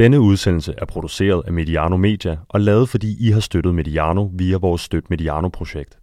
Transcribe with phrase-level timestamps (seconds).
[0.00, 4.56] Denne udsendelse er produceret af Mediano Media og lavet fordi I har støttet Mediano via
[4.56, 5.98] vores Støt Mediano-projekt.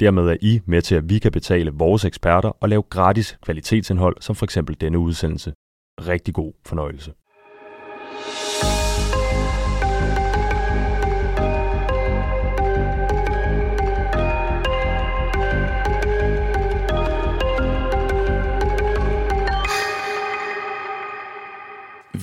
[0.00, 4.16] Dermed er I med til, at vi kan betale vores eksperter og lave gratis kvalitetsindhold,
[4.20, 5.52] som for eksempel denne udsendelse.
[6.00, 7.12] Rigtig god fornøjelse.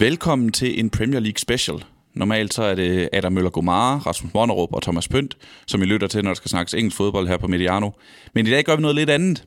[0.02, 1.84] Velkommen til en Premier League special.
[2.14, 5.38] Normalt så er det Adam Møller Gomara, Rasmus Monnerup og Thomas Pønt,
[5.68, 7.90] som I lytter til, når der skal snakkes engelsk fodbold her på Mediano.
[8.34, 9.44] Men i dag gør vi noget lidt andet.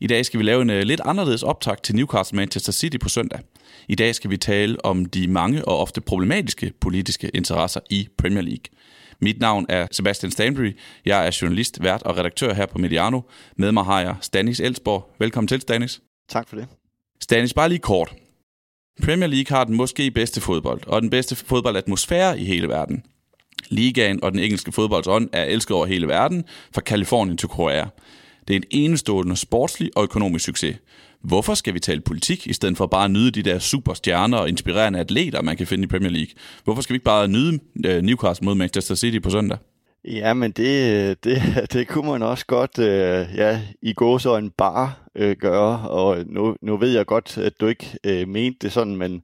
[0.00, 3.08] I dag skal vi lave en uh, lidt anderledes optag til Newcastle Manchester City på
[3.08, 3.40] søndag.
[3.88, 8.42] I dag skal vi tale om de mange og ofte problematiske politiske interesser i Premier
[8.42, 8.64] League.
[9.20, 10.72] Mit navn er Sebastian Stanbury.
[11.04, 13.20] Jeg er journalist, vært og redaktør her på Mediano.
[13.56, 15.10] Med mig har jeg Stanis Elsborg.
[15.18, 16.00] Velkommen til, Stanis.
[16.28, 16.66] Tak for det.
[17.20, 18.14] Stanis, bare lige kort.
[19.02, 23.02] Premier League har den måske bedste fodbold, og den bedste fodboldatmosfære i hele verden.
[23.68, 27.84] Ligaen og den engelske fodboldsånd er elsket over hele verden, fra Kalifornien til Korea.
[28.48, 30.76] Det er en enestående sportslig og økonomisk succes.
[31.22, 34.48] Hvorfor skal vi tale politik, i stedet for bare at nyde de der superstjerner og
[34.48, 36.34] inspirerende atleter, man kan finde i Premier League?
[36.64, 39.58] Hvorfor skal vi ikke bare nyde øh, Newcastle mod Manchester City på søndag?
[40.04, 44.36] Ja, men det, øh, det, det kunne man også godt øh, ja, i gå så
[44.36, 48.58] en bar øh, gøre, og nu, nu ved jeg godt, at du ikke øh, mente
[48.62, 49.22] det sådan, men,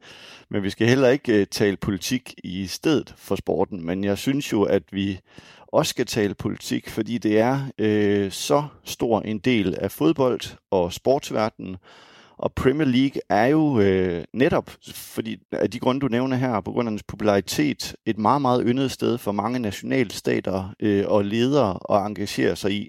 [0.48, 4.52] men vi skal heller ikke øh, tale politik i stedet for sporten, men jeg synes
[4.52, 5.20] jo, at vi
[5.66, 10.92] også skal tale politik, fordi det er øh, så stor en del af fodbold og
[10.92, 11.76] sportsverdenen,
[12.40, 16.72] og Premier League er jo øh, netop, fordi af de grunde, du nævner her, på
[16.72, 21.78] grund af dens popularitet, et meget, meget yndet sted for mange nationalstater øh, og ledere
[21.90, 22.88] at engagere sig i.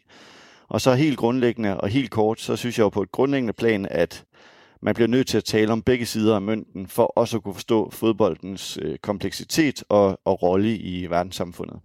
[0.67, 3.87] Og så helt grundlæggende og helt kort, så synes jeg jo på et grundlæggende plan,
[3.91, 4.23] at
[4.81, 7.53] man bliver nødt til at tale om begge sider af mønten, for også at kunne
[7.53, 11.79] forstå fodboldens øh, kompleksitet og, og rolle i verdenssamfundet.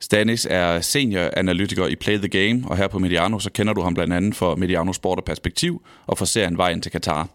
[0.00, 3.94] Stanis er senior-analytiker i Play the Game, og her på Mediano, så kender du ham
[3.94, 7.28] blandt andet for Mediano Sport og Perspektiv, og for serien Vejen til Katar.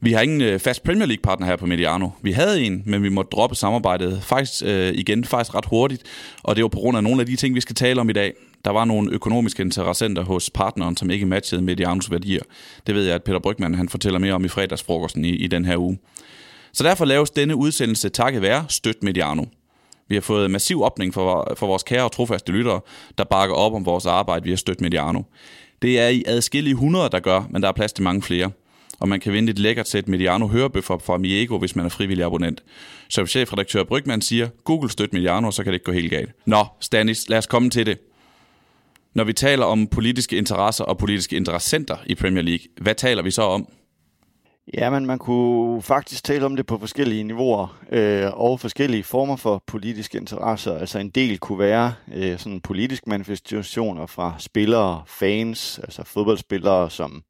[0.00, 2.08] Vi har ingen øh, fast Premier League-partner her på Mediano.
[2.22, 6.02] Vi havde en, men vi måtte droppe samarbejdet faktisk øh, igen faktisk ret hurtigt,
[6.42, 8.12] og det var på grund af nogle af de ting, vi skal tale om i
[8.12, 8.34] dag.
[8.64, 12.42] Der var nogle økonomiske interessenter hos partneren, som ikke matchede Medianos værdier.
[12.86, 15.64] Det ved jeg, at Peter Brygman han fortæller mere om i fredagsfrokosten i, i den
[15.64, 15.98] her uge.
[16.72, 19.44] Så derfor laves denne udsendelse takket være Støt Mediano.
[20.08, 22.80] Vi har fået massiv opning for, for vores kære og trofaste lyttere,
[23.18, 25.22] der bakker op om vores arbejde via Støt Mediano.
[25.82, 28.50] Det er i adskillige hundrede, der gør, men der er plads til mange flere.
[29.00, 32.24] Og man kan vinde et lækkert sæt Mediano hørebøffer fra Miego, hvis man er frivillig
[32.24, 32.62] abonnent.
[33.08, 36.30] Som chefredaktør Brygman siger, Google støt Mediano, så kan det ikke gå helt galt.
[36.46, 37.98] Nå, Stanis, lad os komme til det.
[39.14, 43.30] Når vi taler om politiske interesser og politiske interessenter i Premier League, hvad taler vi
[43.30, 43.68] så om?
[44.74, 49.36] Ja, men man kunne faktisk tale om det på forskellige niveauer øh, og forskellige former
[49.36, 50.78] for politiske interesser.
[50.78, 57.22] Altså en del kunne være øh, sådan politiske manifestationer fra spillere, fans, altså fodboldspillere, som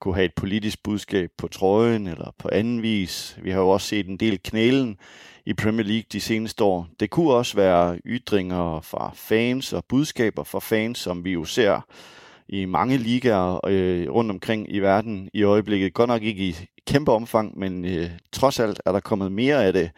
[0.00, 3.38] kunne have et politisk budskab på trøjen eller på anden vis.
[3.42, 4.96] Vi har jo også set en del knælen
[5.46, 6.88] i Premier League de seneste år.
[7.00, 11.80] Det kunne også være ytringer fra fans og budskaber fra fans, som vi jo ser
[12.48, 15.94] i mange ligaer øh, rundt omkring i verden i øjeblikket.
[15.94, 19.72] Godt nok ikke i kæmpe omfang, men øh, trods alt er der kommet mere af
[19.72, 19.90] det.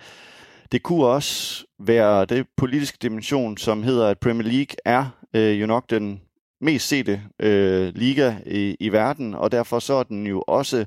[0.72, 5.66] Det kunne også være det politiske dimension, som hedder, at Premier League er øh, jo
[5.66, 6.20] nok den
[6.60, 10.84] mest sete øh, liga i, i verden, og derfor så er den jo også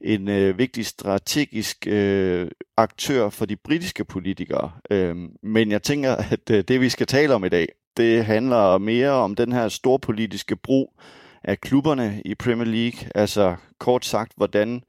[0.00, 4.70] en øh, vigtig strategisk øh, aktør for de britiske politikere.
[4.90, 8.78] Øh, men jeg tænker, at øh, det vi skal tale om i dag, det handler
[8.78, 10.92] mere om den her storpolitiske brug
[11.44, 13.10] af klubberne i Premier League.
[13.14, 14.82] Altså kort sagt, hvordan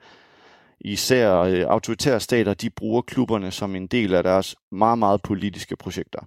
[0.81, 5.75] især øh, autoritære stater, de bruger klubberne som en del af deres meget, meget politiske
[5.75, 6.19] projekter.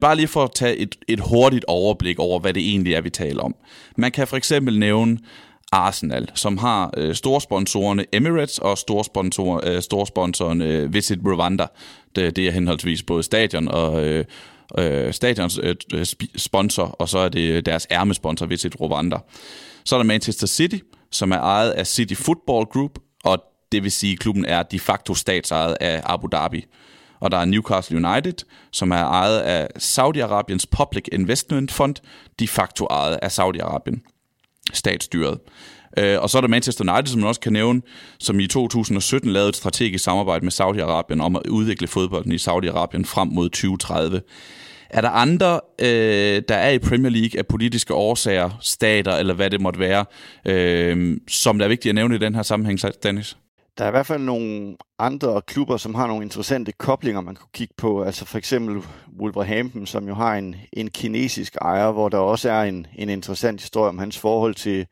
[0.00, 3.10] Bare lige for at tage et, et hurtigt overblik over, hvad det egentlig er, vi
[3.10, 3.54] taler om.
[3.96, 5.18] Man kan for eksempel nævne
[5.72, 11.66] Arsenal, som har øh, storsponsorerne Emirates og storsponsor, øh, storsponsoren øh, Visit Rwanda.
[12.16, 14.24] Det, det er henholdsvis både stadion og øh,
[14.78, 16.06] øh, stadions øh, øh
[16.36, 19.16] sponsor, og så er det øh, deres ærmesponsor Visit Rwanda.
[19.84, 20.78] Så er der Manchester City,
[21.10, 24.80] som er ejet af City Football Group, og det vil sige, at klubben er de
[24.80, 26.66] facto statsejet af Abu Dhabi.
[27.20, 28.34] Og der er Newcastle United,
[28.72, 31.94] som er ejet af Saudi-Arabiens Public Investment Fund,
[32.38, 34.00] de facto ejet af Saudi-Arabien,
[34.72, 35.38] statsstyret.
[35.98, 37.82] Øh, og så er der Manchester United, som man også kan nævne,
[38.18, 43.04] som i 2017 lavede et strategisk samarbejde med Saudi-Arabien om at udvikle fodbolden i Saudi-Arabien
[43.04, 44.20] frem mod 2030.
[44.90, 49.50] Er der andre, øh, der er i Premier League af politiske årsager, stater eller hvad
[49.50, 50.04] det måtte være,
[50.44, 53.36] øh, som der er vigtigt at nævne i den her sammenhæng, Dennis?
[53.78, 57.48] Der er i hvert fald nogle andre klubber, som har nogle interessante koblinger, man kunne
[57.52, 58.02] kigge på.
[58.02, 58.82] Altså for eksempel
[59.20, 63.60] Wolverhampton, som jo har en, en kinesisk ejer, hvor der også er en, en interessant
[63.60, 64.86] historie om hans forhold til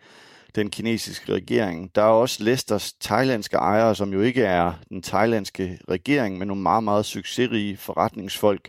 [0.59, 1.95] den kinesiske regering.
[1.95, 6.63] Der er også Lesters thailandske ejere, som jo ikke er den thailandske regering, men nogle
[6.63, 8.69] meget, meget succesrige forretningsfolk,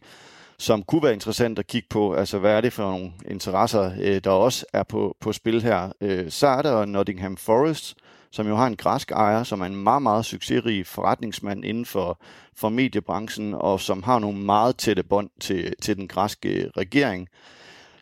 [0.57, 2.13] som kunne være interessant at kigge på.
[2.13, 5.91] Altså, hvad er det for nogle interesser, øh, der også er på, på spil her?
[6.01, 7.95] Øh, så er der Nottingham Forest,
[8.31, 12.21] som jo har en græsk ejer, som er en meget, meget succesrig forretningsmand inden for,
[12.55, 17.27] for mediebranchen, og som har nogle meget tætte bånd til, til den græske regering.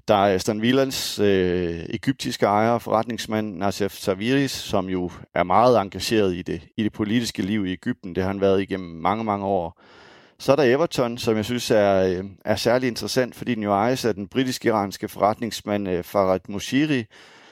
[0.08, 6.36] Der er Aston Villans øh, egyptiske ejer, forretningsmand Nassef Saviris, som jo er meget engageret
[6.36, 8.16] i det, i det politiske liv i Ægypten.
[8.16, 9.82] Det har han været igennem mange, mange år.
[10.40, 13.72] Så er der Everton, som jeg synes er, øh, er særlig interessant, fordi den jo
[13.72, 17.06] ejes af den britisk-iranske forretningsmand øh, Farad Moshiri,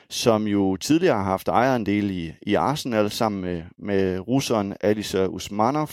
[0.10, 5.90] som jo tidligere har haft ejerandel i, i Arsenal sammen med, med russeren Alisa Usmanov,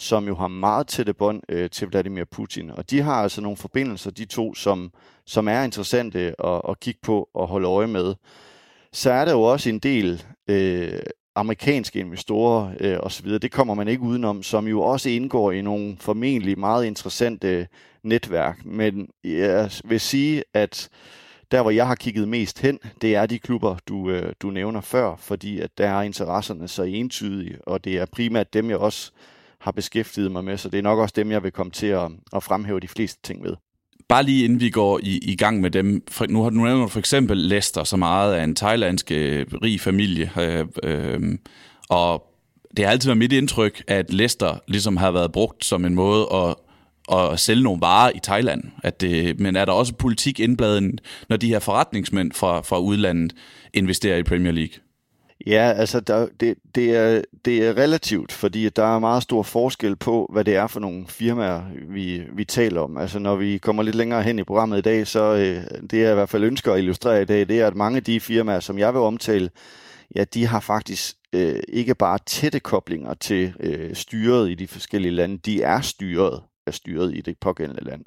[0.00, 2.70] som jo har meget tætte bånd øh, til Vladimir Putin.
[2.70, 4.92] Og de har altså nogle forbindelser, de to, som,
[5.26, 8.14] som er interessante at, at kigge på og holde øje med.
[8.92, 11.00] Så er der jo også en del øh,
[11.34, 15.96] amerikanske investorer øh, osv., det kommer man ikke udenom, som jo også indgår i nogle
[16.00, 17.68] formentlig meget interessante
[18.02, 18.64] netværk.
[18.64, 20.88] Men jeg vil sige, at
[21.50, 24.80] der, hvor jeg har kigget mest hen, det er de klubber, du, øh, du nævner
[24.80, 29.12] før, fordi at der er interesserne så entydige, og det er primært dem, jeg også
[29.60, 32.10] har beskæftiget mig med, så det er nok også dem, jeg vil komme til at,
[32.36, 33.56] at fremhæve de fleste ting ved.
[34.08, 36.92] Bare lige inden vi går i, i gang med dem, for, nu har du nævnt
[36.92, 41.38] for eksempel Lester, som meget af en thailandsk øh, rig familie, øh, øh,
[41.88, 42.26] og
[42.76, 46.28] det har altid været mit indtryk, at Lester ligesom har været brugt som en måde
[46.34, 46.54] at
[47.12, 48.64] at sælge nogle varer i Thailand.
[48.82, 53.32] At det, men er der også politik indbladet, når de her forretningsmænd fra, fra udlandet
[53.74, 54.74] investerer i Premier League?
[55.46, 59.96] Ja, altså der, det, det, er, det er relativt, fordi der er meget stor forskel
[59.96, 62.96] på, hvad det er for nogle firmaer, vi, vi taler om.
[62.96, 66.10] Altså når vi kommer lidt længere hen i programmet i dag, så øh, det jeg
[66.10, 68.60] i hvert fald ønsker at illustrere i dag, det er, at mange af de firmaer,
[68.60, 69.50] som jeg vil omtale,
[70.16, 75.12] ja, de har faktisk øh, ikke bare tætte koblinger til øh, styret i de forskellige
[75.12, 78.04] lande, de er styret er styret i det pågældende land.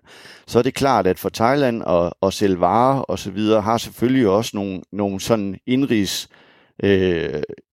[0.47, 3.77] Så er det klart, at for Thailand og, og sælge varer og så videre, har
[3.77, 6.42] selvfølgelig også nogle, nogle sådan indrigs øh,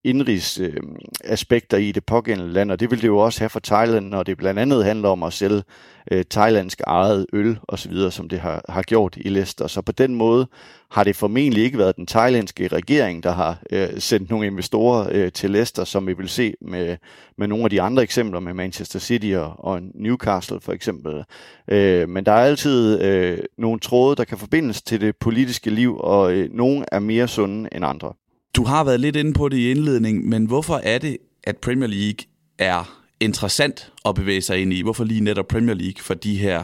[0.03, 0.77] indrigs øh,
[1.23, 4.23] aspekter i det pågældende land, og det vil det jo også have for Thailand, når
[4.23, 5.63] det blandt andet handler om at sælge
[6.11, 9.67] øh, thailandsk eget øl og så videre, som det har, har gjort i Leicester.
[9.67, 10.47] Så på den måde
[10.91, 15.31] har det formentlig ikke været den thailandske regering, der har øh, sendt nogle investorer øh,
[15.31, 16.97] til Leicester, som vi vil se med,
[17.37, 21.23] med nogle af de andre eksempler med Manchester City og, og Newcastle for eksempel.
[21.67, 25.97] Øh, men der er altid øh, nogle tråde, der kan forbindes til det politiske liv,
[25.99, 28.13] og øh, nogle er mere sunde end andre.
[28.55, 31.87] Du har været lidt inde på det i indledning, men hvorfor er det, at Premier
[31.87, 32.25] League
[32.59, 34.81] er interessant at bevæge sig ind i?
[34.81, 36.63] Hvorfor lige netop Premier League for de her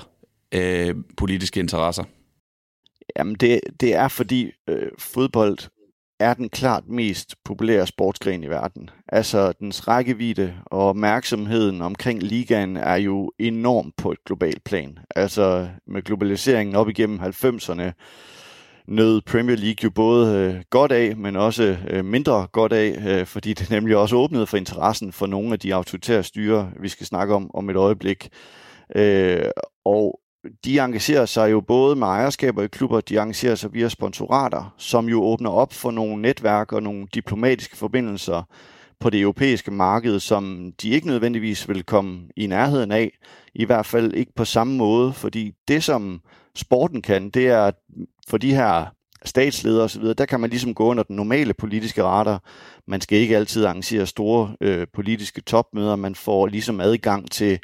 [0.51, 2.03] øh, politiske interesser?
[3.17, 5.57] Jamen det, det er fordi øh, fodbold
[6.19, 8.89] er den klart mest populære sportsgren i verden.
[9.07, 14.99] Altså dens rækkevidde og opmærksomheden omkring ligaen er jo enorm på et globalt plan.
[15.15, 17.91] Altså med globaliseringen op igennem 90'erne,
[18.87, 23.25] nød Premier League jo både øh, godt af, men også øh, mindre godt af, øh,
[23.25, 27.05] fordi det nemlig også åbnede for interessen for nogle af de autoritære styre, vi skal
[27.05, 28.29] snakke om om et øjeblik.
[28.95, 29.45] Øh,
[29.85, 30.19] og
[30.65, 35.09] de engagerer sig jo både med ejerskaber i klubber, de engagerer sig via sponsorater, som
[35.09, 38.43] jo åbner op for nogle netværk og nogle diplomatiske forbindelser
[38.99, 43.11] på det europæiske marked, som de ikke nødvendigvis vil komme i nærheden af,
[43.55, 46.21] i hvert fald ikke på samme måde, fordi det som
[46.55, 47.71] sporten kan, det er
[48.29, 48.85] for de her
[49.25, 52.43] statsledere osv., der kan man ligesom gå under den normale politiske radar.
[52.87, 57.59] Man skal ikke altid arrangere store øh, politiske topmøder, man får ligesom adgang til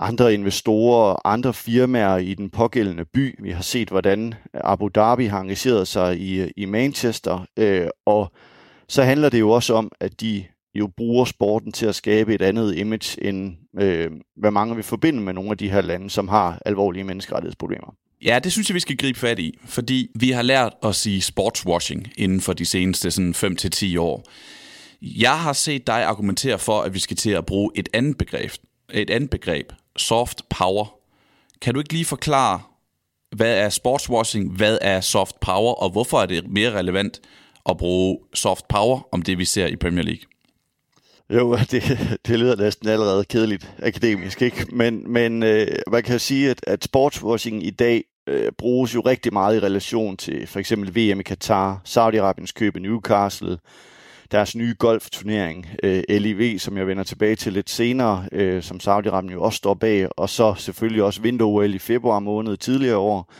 [0.00, 3.38] andre investorer og andre firmaer i den pågældende by.
[3.42, 8.32] Vi har set, hvordan Abu Dhabi har engageret sig i, i Manchester, øh, og
[8.88, 12.42] så handler det jo også om, at de jo bruger sporten til at skabe et
[12.42, 16.28] andet image, end øh, hvad mange vil forbinde med nogle af de her lande, som
[16.28, 17.94] har alvorlige menneskerettighedsproblemer.
[18.22, 21.22] Ja, det synes jeg, vi skal gribe fat i, fordi vi har lært at sige
[21.22, 24.24] sportswashing inden for de seneste sådan 5-10 år.
[25.02, 28.50] Jeg har set dig argumentere for, at vi skal til at bruge et andet begreb,
[28.92, 30.98] et andet begreb, soft power.
[31.62, 32.60] Kan du ikke lige forklare,
[33.36, 37.20] hvad er sportswashing, hvad er soft power, og hvorfor er det mere relevant
[37.68, 40.22] at bruge soft power om det, vi ser i Premier League?
[41.30, 41.82] Jo, det,
[42.26, 44.66] det lyder næsten allerede kedeligt akademisk, ikke?
[44.72, 49.32] Men, men øh, man kan sige, at, at sportswashing i dag øh, bruges jo rigtig
[49.32, 53.58] meget i relation til for eksempel VM i Katar, Saudi-Arabiens køb i Newcastle,
[54.30, 59.32] deres nye golfturnering, øh, LIV, som jeg vender tilbage til lidt senere, øh, som Saudi-Arabien
[59.32, 63.32] jo også står bag, og så selvfølgelig også vinter i februar måned tidligere år,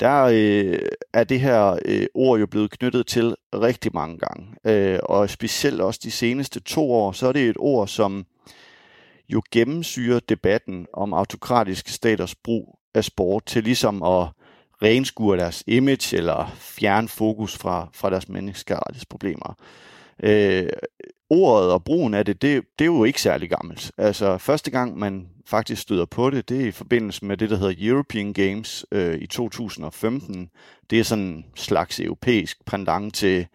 [0.00, 0.78] der øh,
[1.12, 4.46] er det her øh, ord jo blevet knyttet til rigtig mange gange.
[4.64, 8.26] Øh, og specielt også de seneste to år, så er det et ord, som
[9.28, 14.28] jo gennemsyrer debatten om autokratiske staters brug af sport til ligesom at
[14.82, 19.54] renskure deres image eller fjerne fokus fra, fra deres menneskerettighedsproblemer.
[20.22, 20.68] Øh,
[21.30, 23.92] ordet og brugen af det, det, det er jo ikke særlig gammelt.
[23.98, 27.56] Altså første gang man faktisk støder på det, det er i forbindelse med det, der
[27.56, 30.50] hedder European Games øh, i 2015.
[30.90, 33.46] Det er sådan en slags europæisk pendant til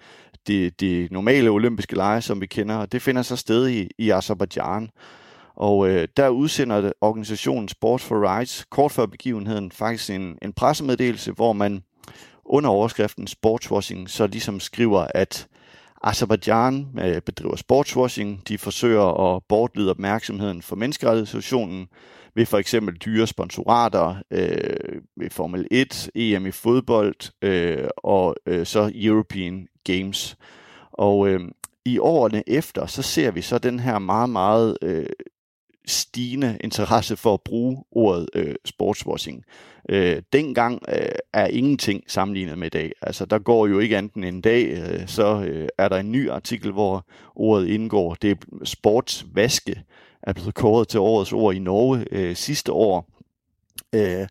[0.48, 4.10] de, de normale olympiske lege, som vi kender, og det finder sig sted i, i
[4.10, 4.90] Azerbaijan.
[5.56, 11.32] Og øh, der udsender organisationen Sport for Rights kort før begivenheden faktisk en, en pressemeddelelse,
[11.32, 11.84] hvor man
[12.46, 15.48] under overskriften sportswashing så ligesom skriver, at
[16.06, 18.48] Azerbaijan øh, bedriver sportswashing.
[18.48, 21.88] De forsøger at bortlede opmærksomheden for menneskerettighedssituationen
[22.36, 28.66] ved for eksempel dyre sponsorater øh, ved Formel 1, EM i fodbold øh, og øh,
[28.66, 30.38] så European Games.
[30.92, 31.42] Og øh,
[31.86, 35.06] i årene efter, så ser vi så den her meget, meget øh,
[35.88, 39.44] stigende interesse for at bruge ordet øh, sportswashing.
[39.90, 42.92] Øh, dengang øh, er ingenting sammenlignet med i dag.
[43.02, 46.12] Altså, der går jo ikke andet end en dag, øh, så øh, er der en
[46.12, 48.14] ny artikel, hvor ordet indgår.
[48.14, 49.84] Det er sportsvaske,
[50.24, 53.10] er blevet kåret til årets ord i Norge øh, sidste år.
[53.94, 54.28] Øh,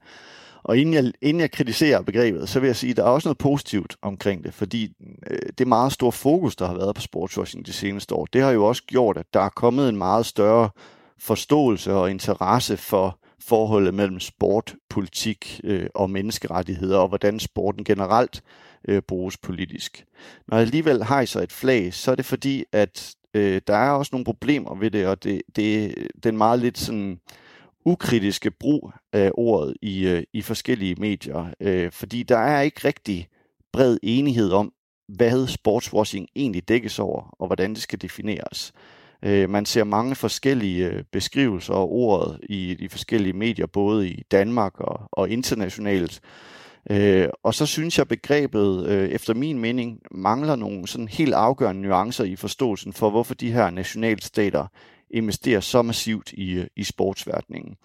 [0.64, 3.28] og inden jeg, inden jeg kritiserer begrebet, så vil jeg sige, at der er også
[3.28, 4.92] noget positivt omkring det, fordi
[5.30, 8.50] øh, det meget store fokus, der har været på sportswashing de seneste år, det har
[8.50, 10.70] jo også gjort, at der er kommet en meget større
[11.18, 18.42] forståelse og interesse for forholdet mellem sport, politik øh, og menneskerettigheder, og hvordan sporten generelt
[18.88, 20.04] øh, bruges politisk.
[20.48, 24.10] Når jeg alligevel hejser et flag, så er det fordi, at øh, der er også
[24.12, 27.20] nogle problemer ved det, og det, det den meget lidt sådan
[27.84, 33.28] ukritiske brug af ordet i, øh, i forskellige medier, øh, fordi der er ikke rigtig
[33.72, 34.72] bred enighed om,
[35.08, 38.72] hvad sportswashing egentlig dækkes over, og hvordan det skal defineres.
[39.24, 44.22] Øh, man ser mange forskellige øh, beskrivelser af ordet i de forskellige medier, både i
[44.30, 46.20] Danmark og, og internationalt.
[46.90, 51.82] Øh, og så synes jeg, begrebet øh, efter min mening mangler nogle sådan helt afgørende
[51.82, 54.66] nuancer i forståelsen for, hvorfor de her nationalstater
[55.10, 57.76] investerer så massivt i, øh, i sportsverdenen.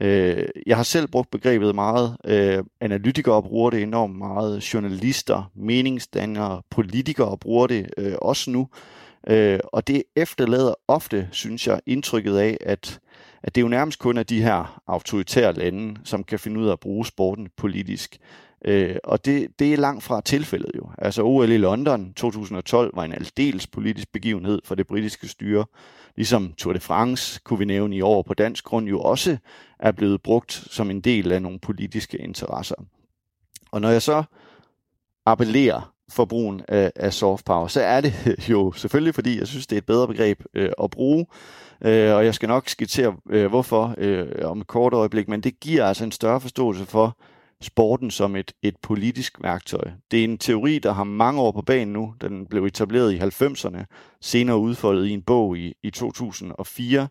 [0.00, 2.16] Øh, jeg har selv brugt begrebet meget.
[2.24, 4.74] Øh, analytikere bruger det enormt meget.
[4.74, 8.60] Journalister, meningsdannere, politikere bruger det øh, også nu.
[8.60, 13.00] Øh, Øh, og det efterlader ofte, synes jeg, indtrykket af, at,
[13.42, 16.72] at det jo nærmest kun er de her autoritære lande, som kan finde ud af
[16.72, 18.18] at bruge sporten politisk.
[18.64, 20.90] Øh, og det, det er langt fra tilfældet jo.
[20.98, 25.64] Altså OL i London 2012 var en aldeles politisk begivenhed for det britiske styre.
[26.16, 29.36] Ligesom Tour de France, kunne vi nævne i år på dansk grund, jo også
[29.78, 32.74] er blevet brugt som en del af nogle politiske interesser.
[33.72, 34.24] Og når jeg så
[35.26, 38.14] appellerer for brugen af, af soft power, så er det
[38.50, 41.26] jo selvfølgelig, fordi jeg synes, det er et bedre begreb øh, at bruge,
[41.84, 45.60] øh, og jeg skal nok skitsere, øh, hvorfor øh, om et kort øjeblik, men det
[45.60, 47.16] giver altså en større forståelse for
[47.60, 49.90] sporten som et, et politisk værktøj.
[50.10, 52.14] Det er en teori, der har mange år på banen nu.
[52.20, 53.84] Den blev etableret i 90'erne,
[54.20, 57.08] senere udfoldet i en bog i, i 2004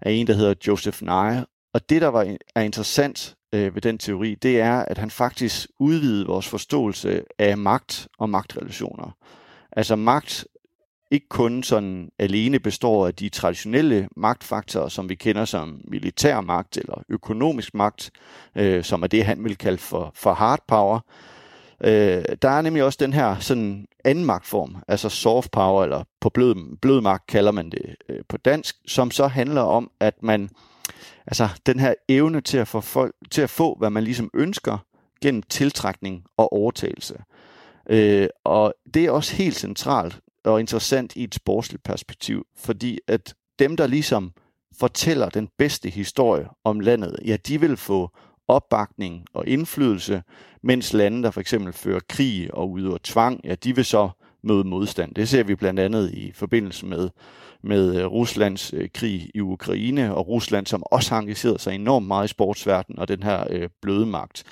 [0.00, 1.44] af en, der hedder Joseph Nye.
[1.74, 5.68] Og det, der var, er interessant øh, ved den teori, det er, at han faktisk
[5.78, 9.16] udvidede vores forståelse af magt og magtrelationer.
[9.72, 10.46] Altså magt
[11.10, 16.76] ikke kun sådan alene består af de traditionelle magtfaktorer, som vi kender som militær magt
[16.76, 18.10] eller økonomisk magt,
[18.56, 21.00] øh, som er det, han vil kalde for, for hard power.
[21.84, 26.28] Øh, der er nemlig også den her sådan anden magtform, altså soft power, eller på
[26.28, 30.50] blød, blød magt kalder man det øh, på dansk, som så handler om, at man
[31.26, 34.78] altså den her evne til at få folk til at få, hvad man ligesom ønsker
[35.22, 37.14] gennem tiltrækning og overtagelse.
[37.90, 43.34] Øh, og det er også helt centralt og interessant i et sportsligt perspektiv, fordi at
[43.58, 44.32] dem, der ligesom
[44.78, 48.10] fortæller den bedste historie om landet, ja, de vil få
[48.48, 50.22] opbakning og indflydelse,
[50.62, 54.10] mens lande, der for eksempel fører krig og udøver tvang, ja, de vil så
[54.48, 55.14] møde modstand.
[55.14, 57.08] Det ser vi blandt andet i forbindelse med
[57.62, 62.06] med øh, Ruslands øh, krig i Ukraine, og Rusland, som også har engageret sig enormt
[62.06, 64.44] meget i sportsverdenen og den her øh, bløde magt.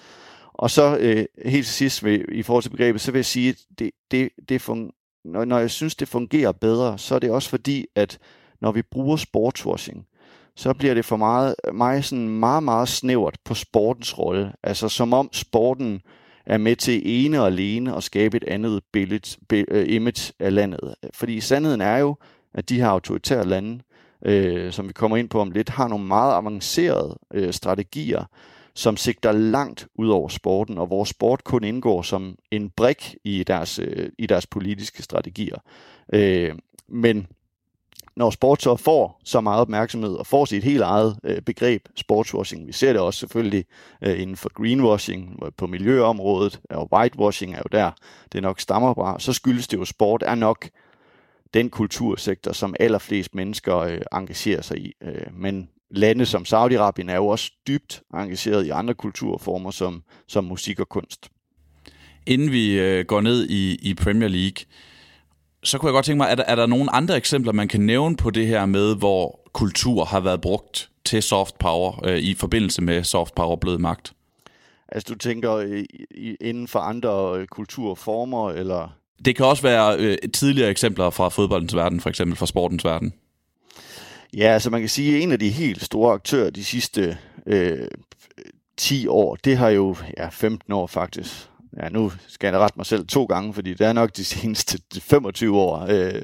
[0.52, 3.48] Og så øh, helt til sidst ved, i forhold til begrebet, så vil jeg sige,
[3.48, 7.30] at det, det, det fun- når, når jeg synes, det fungerer bedre, så er det
[7.30, 8.18] også fordi, at
[8.60, 10.06] når vi bruger sportswashing,
[10.56, 14.52] så bliver det for meget, mig sådan meget, meget snævert på sportens rolle.
[14.62, 16.00] Altså som om sporten
[16.46, 20.94] er med til ene og alene at skabe et andet billede, øh, image af landet.
[21.14, 22.16] Fordi sandheden er jo,
[22.54, 23.80] at de her autoritære lande,
[24.24, 28.24] øh, som vi kommer ind på om lidt, har nogle meget avancerede øh, strategier,
[28.74, 33.44] som sigter langt ud over sporten, og hvor sport kun indgår som en brik i
[33.44, 35.56] deres, øh, i deres politiske strategier.
[36.12, 36.54] Øh,
[36.88, 37.26] men
[38.16, 42.66] når sport så får så meget opmærksomhed og får sit helt eget øh, begreb sportswashing,
[42.66, 43.64] vi ser det også selvfølgelig
[44.02, 47.90] øh, inden for greenwashing på miljøområdet, og whitewashing er jo der,
[48.32, 50.68] det nok stammer fra, så skyldes det jo, at sport er nok
[51.54, 54.92] den kultursektor, som allerflest mennesker øh, engagerer sig i.
[55.02, 60.44] Øh, men lande som Saudi-Arabien er jo også dybt engageret i andre kulturformer som, som
[60.44, 61.28] musik og kunst.
[62.26, 64.64] Inden vi øh, går ned i, i Premier League,
[65.66, 67.80] så kunne jeg godt tænke mig, er der, er der nogle andre eksempler, man kan
[67.80, 72.34] nævne på det her med, hvor kultur har været brugt til soft power øh, i
[72.34, 74.12] forbindelse med soft power blevet magt?
[74.88, 78.96] Altså du tænker i, inden for andre øh, kulturformer, eller?
[79.24, 83.12] Det kan også være øh, tidligere eksempler fra fodboldens verden, for eksempel fra sportens verden.
[84.36, 87.88] Ja, altså man kan sige, at en af de helt store aktører de sidste øh,
[88.76, 91.50] 10 år, det har jo, ja 15 år faktisk,
[91.82, 94.78] ja, nu skal jeg rette mig selv to gange, fordi det er nok de seneste
[95.00, 95.86] 25 år.
[95.90, 96.22] Øh,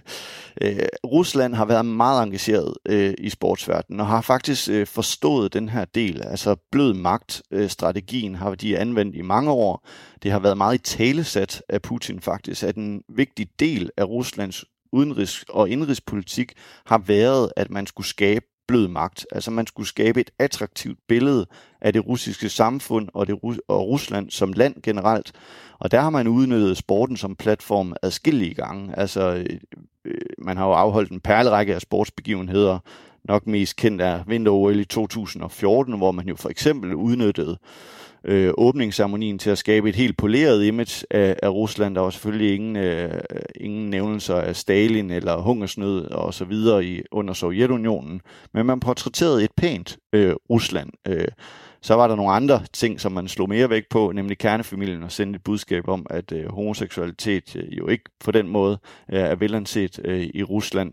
[0.60, 5.68] øh, Rusland har været meget engageret øh, i sportsverdenen, og har faktisk øh, forstået den
[5.68, 6.22] her del.
[6.22, 9.86] Altså blød magt-strategien øh, har de anvendt i mange år.
[10.22, 14.64] Det har været meget i talesat af Putin faktisk, at en vigtig del af Ruslands
[14.92, 16.52] udenrigs- og indrigspolitik
[16.86, 19.26] har været, at man skulle skabe blød magt.
[19.32, 21.46] Altså man skulle skabe et attraktivt billede
[21.80, 23.38] af det russiske samfund og, det,
[23.68, 25.32] og Rusland som land generelt.
[25.78, 28.98] Og der har man udnyttet sporten som platform adskillige gange.
[28.98, 29.58] Altså øh,
[30.04, 32.78] øh, man har jo afholdt en perlerække af sportsbegivenheder.
[33.24, 38.52] Nok mest kendt er vinter-OL i 2014, hvor man jo for eksempel udnyttede øh, Øh,
[38.58, 41.94] åbningsceremonien til at skabe et helt poleret image af, af Rusland.
[41.94, 43.20] Der var selvfølgelig ingen, øh,
[43.54, 48.20] ingen nævnelser af Stalin eller hungersnød og så videre i, under Sovjetunionen,
[48.54, 50.90] men man portrætterede et pænt øh, Rusland.
[51.08, 51.28] Øh,
[51.82, 55.12] så var der nogle andre ting, som man slog mere vægt på, nemlig kernefamilien, og
[55.12, 58.78] sendte et budskab om, at øh, homoseksualitet øh, jo ikke på den måde
[59.12, 60.92] øh, er velanset øh, i Rusland.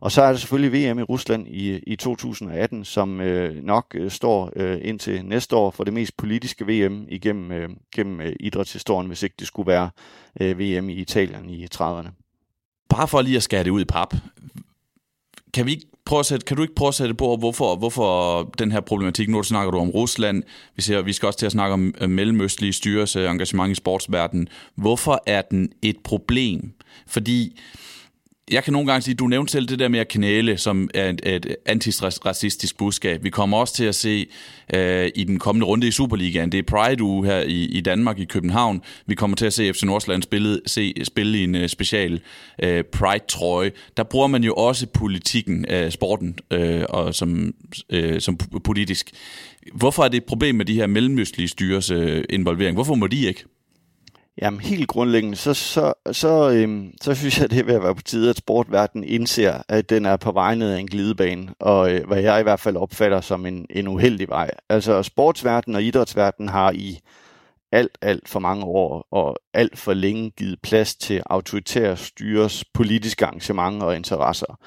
[0.00, 4.10] Og så er der selvfølgelig VM i Rusland i, i 2018, som øh, nok øh,
[4.10, 9.06] står øh, indtil næste år for det mest politiske VM igennem øh, gennem, øh, idrætshistorien,
[9.06, 9.90] hvis ikke det skulle være
[10.40, 12.08] øh, VM i Italien i 30'erne.
[12.88, 14.14] Bare for lige at skære det ud i pap.
[15.54, 18.42] Kan, vi ikke prøve at sætte, kan du ikke prøve at sætte på, hvorfor, hvorfor
[18.58, 20.42] den her problematik, nu snakker du om Rusland,
[20.76, 23.74] vi, ser, vi skal også til at snakke om øh, mellemøstlige styres øh, engagement i
[23.74, 24.48] sportsverdenen.
[24.74, 26.72] Hvorfor er den et problem?
[27.06, 27.60] Fordi
[28.50, 31.10] jeg kan nogle gange sige, du nævnte selv det der med at knæle, som er
[31.10, 33.24] et, et antiracistisk budskab.
[33.24, 34.26] Vi kommer også til at se
[34.74, 38.24] øh, i den kommende runde i Superligaen, det er Pride-uge her i, i Danmark, i
[38.24, 38.82] København.
[39.06, 42.20] Vi kommer til at se FC Nordsjælland spille, se, spille i en uh, special
[42.62, 43.70] uh, Pride-trøje.
[43.96, 47.54] Der bruger man jo også politikken, uh, sporten, uh, og som,
[47.94, 49.10] uh, som politisk.
[49.74, 52.74] Hvorfor er det et problem med de her mellemøstlige styres uh, involvering?
[52.74, 53.44] Hvorfor må de ikke?
[54.40, 57.94] Jamen helt grundlæggende, så, så, så, øhm, så synes jeg, det er ved at være
[57.94, 61.92] på tide, at sportverdenen indser, at den er på vej ned ad en glidebane, og
[61.92, 64.50] øh, hvad jeg i hvert fald opfatter som en, en uheldig vej.
[64.68, 67.00] Altså sportsverdenen og idrætsverdenen har i
[67.72, 73.26] alt, alt for mange år og alt for længe givet plads til autoritære styres politiske
[73.26, 74.58] arrangementer og interesser.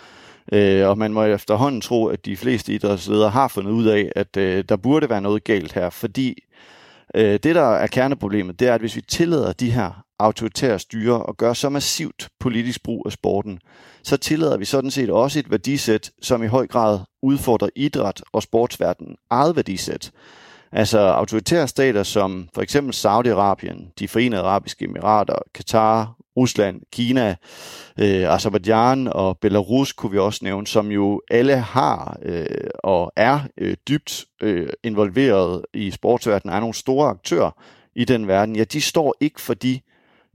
[0.52, 4.38] Øh, og man må efterhånden tro, at de fleste idrætsledere har fundet ud af, at
[4.38, 6.44] øh, der burde være noget galt her, fordi
[7.16, 11.24] Øh, det, der er kerneproblemet, det er, at hvis vi tillader de her autoritære styre
[11.24, 13.60] og gør så massivt politisk brug af sporten,
[14.04, 18.44] så tillader vi sådan set også et værdisæt, som i høj grad udfordrer idræt og
[18.44, 20.12] sportsverdenen eget værdisæt.
[20.72, 27.36] Altså autoritære stater som for eksempel Saudi-Arabien, de forenede arabiske emirater, Katar, Rusland, Kina,
[28.00, 32.46] øh, Azerbaijan og Belarus kunne vi også nævne, som jo alle har øh,
[32.84, 37.52] og er øh, dybt øh, involveret i sportsverdenen, er nogle store aktører
[37.96, 38.56] i den verden.
[38.56, 39.80] Ja, de står ikke for de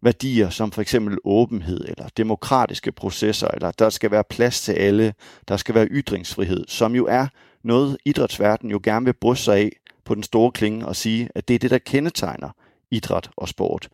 [0.03, 5.15] værdier som for eksempel åbenhed eller demokratiske processer, eller der skal være plads til alle,
[5.49, 7.27] der skal være ytringsfrihed, som jo er
[7.65, 9.73] noget idrætsverdenen jo gerne vil bryste sig af
[10.05, 12.51] på den store klinge og sige, at det er det, der kendetegner
[12.91, 13.89] idræt og sport.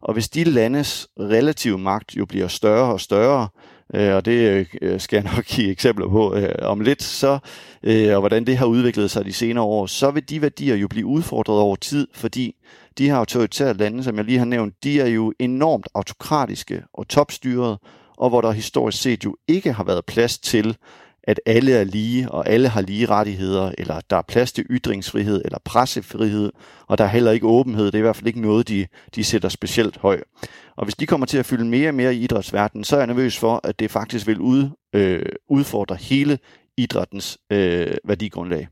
[0.00, 3.48] Og hvis de landes relative magt jo bliver større og større,
[3.94, 7.38] øh, og det øh, skal jeg nok give eksempler på øh, om lidt, så,
[7.82, 10.88] øh, og hvordan det har udviklet sig de senere år, så vil de værdier jo
[10.88, 12.54] blive udfordret over tid, fordi
[12.98, 17.08] de her autoritære lande, som jeg lige har nævnt, de er jo enormt autokratiske og
[17.08, 17.78] topstyret,
[18.16, 20.76] og hvor der historisk set jo ikke har været plads til
[21.28, 25.42] at alle er lige, og alle har lige rettigheder, eller der er plads til ytringsfrihed
[25.44, 26.52] eller pressefrihed,
[26.86, 27.86] og der er heller ikke åbenhed.
[27.86, 30.24] Det er i hvert fald ikke noget, de, de sætter specielt højt.
[30.76, 33.06] Og hvis de kommer til at fylde mere og mere i idrætsverdenen, så er jeg
[33.06, 36.38] nervøs for, at det faktisk vil ud, øh, udfordre hele
[36.76, 38.68] idrættens øh, værdigrundlag.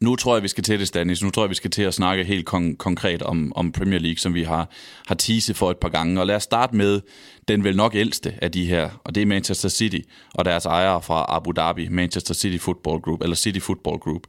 [0.00, 1.22] Nu tror jeg, vi skal til det, Stanis.
[1.22, 4.18] Nu tror jeg, vi skal til at snakke helt kon- konkret om, om Premier League,
[4.18, 4.70] som vi har,
[5.06, 6.20] har teaset for et par gange.
[6.20, 7.00] Og lad os starte med
[7.48, 9.98] den vel nok ældste af de her, og det er Manchester City
[10.34, 14.22] og deres ejere fra Abu Dhabi, Manchester City Football Group, eller City Football Group.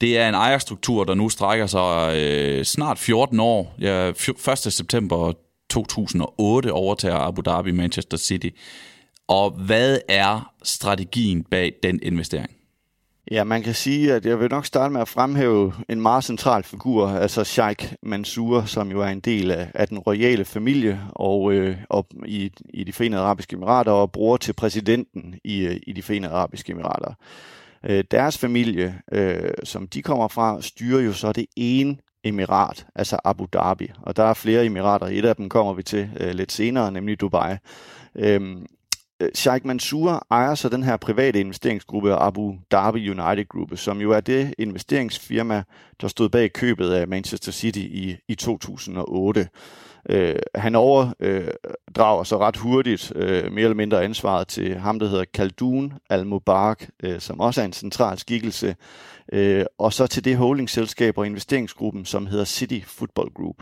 [0.00, 3.74] Det er en ejerstruktur, der nu strækker sig øh, snart 14 år.
[3.80, 4.58] Ja, 1.
[4.58, 5.32] september
[5.70, 8.48] 2008 overtager Abu Dhabi Manchester City.
[9.28, 12.50] Og hvad er strategien bag den investering?
[13.30, 16.62] Ja, man kan sige, at jeg vil nok starte med at fremhæve en meget central
[16.62, 21.52] figur, altså Sheikh Mansour, som jo er en del af, af den royale familie og,
[21.52, 25.92] øh, og i, i de forenede arabiske emirater og bror til præsidenten i, øh, i
[25.92, 27.14] de forenede arabiske emirater.
[27.86, 33.18] Øh, deres familie, øh, som de kommer fra, styrer jo så det ene emirat, altså
[33.24, 33.92] Abu Dhabi.
[34.02, 35.06] Og der er flere emirater.
[35.06, 37.56] Et af dem kommer vi til øh, lidt senere, nemlig Dubai.
[38.14, 38.66] Øhm, Øh,
[39.20, 44.10] Øh, Sheikh Mansour ejer så den her private investeringsgruppe Abu Dhabi United Group, som jo
[44.10, 45.62] er det investeringsfirma,
[46.00, 49.48] der stod bag købet af Manchester City i, i 2008.
[50.08, 55.08] Øh, han overdrager øh, så ret hurtigt øh, mere eller mindre ansvaret til ham, der
[55.08, 58.76] hedder Khaldun Al-Mubarak, øh, som også er en central skikkelse,
[59.32, 63.56] øh, og så til det holdingselskab og investeringsgruppen, som hedder City Football Group.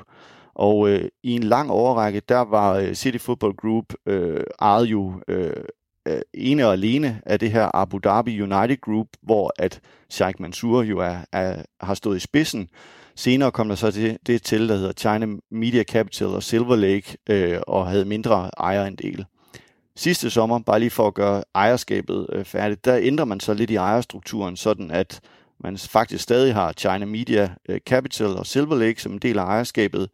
[0.59, 5.13] Og øh, i en lang overrække, der var øh, City Football Group øh, ejet jo
[5.29, 5.53] øh,
[6.09, 10.83] øh, ene og alene af det her Abu Dhabi United Group, hvor at Sheikh Mansour
[10.83, 12.69] jo er, er, har stået i spidsen.
[13.15, 17.17] Senere kom der så det, det til, der hedder China Media Capital og Silver Lake,
[17.31, 19.25] øh, og havde mindre ejerandel.
[19.97, 23.71] Sidste sommer, bare lige for at gøre ejerskabet øh, færdigt, der ændrer man så lidt
[23.71, 25.21] i ejerstrukturen, sådan at
[25.61, 29.45] man faktisk stadig har China Media øh, Capital og Silver Lake som en del af
[29.45, 30.09] ejerskabet,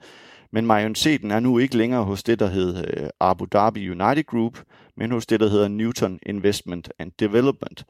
[0.55, 4.59] men majoriteten er nu ikke længere hos det, der hedder øh, Abu Dhabi United Group,
[4.97, 7.85] men hos det, der hedder Newton Investment and Development.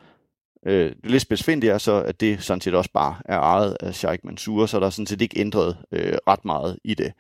[0.66, 3.94] Øh, det lidt specifikt er så, at det sådan set også bare er ejet af
[3.94, 7.12] Sheikh Mansour, så der er sådan set ikke ændret øh, ret meget i det.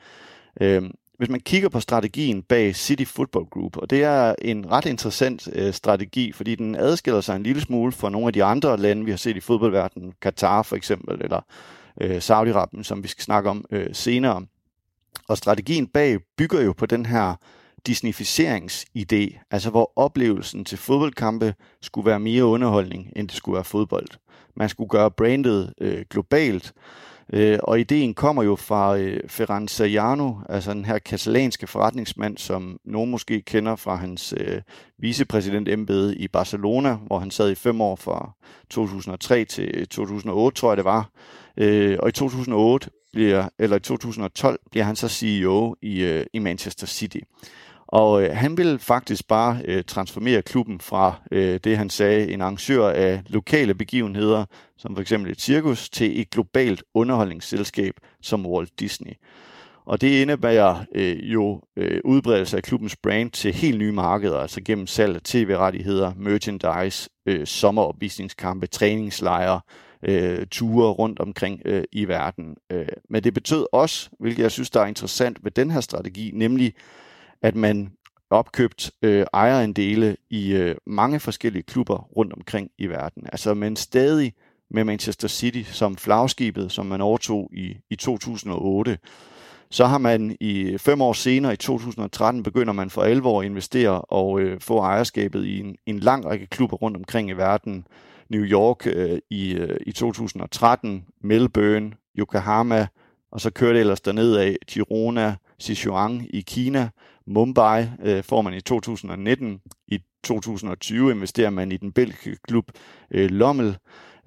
[0.60, 0.82] Øh,
[1.18, 5.48] hvis man kigger på strategien bag City Football Group, og det er en ret interessant
[5.52, 9.04] øh, strategi, fordi den adskiller sig en lille smule fra nogle af de andre lande,
[9.04, 11.40] vi har set i fodboldverdenen, Katar for eksempel, eller
[12.00, 14.46] øh, Saudi-Arabien, som vi skal snakke om øh, senere.
[15.28, 17.34] Og strategien bag bygger jo på den her
[17.88, 24.06] disnificeringsidé, altså hvor oplevelsen til fodboldkampe skulle være mere underholdning, end det skulle være fodbold.
[24.56, 26.72] Man skulle gøre brandet øh, globalt,
[27.32, 32.78] øh, og ideen kommer jo fra øh, Ferran Sayano, altså den her katalanske forretningsmand, som
[32.84, 34.60] nogen måske kender fra hans øh,
[34.98, 38.32] vicepræsidentembede i Barcelona, hvor han sad i fem år fra
[38.70, 41.10] 2003 til øh, 2008, tror jeg det var.
[41.56, 46.38] Øh, og i 2008 bliver, eller i 2012 bliver han så CEO i, øh, i
[46.38, 47.18] Manchester City.
[47.86, 52.40] Og øh, han vil faktisk bare øh, transformere klubben fra øh, det, han sagde, en
[52.40, 54.44] arrangør af lokale begivenheder,
[54.76, 59.12] som for eksempel et cirkus, til et globalt underholdningsselskab som Walt Disney.
[59.86, 64.60] Og det indebærer øh, jo øh, udbredelse af klubbens brand til helt nye markeder, altså
[64.64, 69.60] gennem salg af tv-rettigheder, merchandise, øh, sommeropvisningskampe, træningslejre,
[70.04, 72.56] øh, ture rundt omkring øh, i verden.
[72.70, 76.30] Øh, men det betød også, hvilket jeg synes, der er interessant ved den her strategi,
[76.34, 76.74] nemlig
[77.42, 77.92] at man
[78.30, 83.22] opkøbt øh, ejerandele i øh, mange forskellige klubber rundt omkring i verden.
[83.32, 84.34] Altså men stadig
[84.70, 88.98] med Manchester City som flagskibet, som man overtog i, i 2008.
[89.70, 94.00] Så har man i fem år senere, i 2013, begynder man for alvor at investere
[94.00, 97.86] og øh, få ejerskabet i en, en lang række klubber rundt omkring i verden.
[98.28, 102.86] New York øh, i, øh, i 2013, Melbourne, Yokohama,
[103.32, 106.88] og så kører det ellers derned af Girona, Sichuan i Kina,
[107.26, 109.60] Mumbai øh, får man i 2019.
[109.88, 112.70] I 2020 investerer man i den belgiske klub
[113.10, 113.76] øh, Lommel.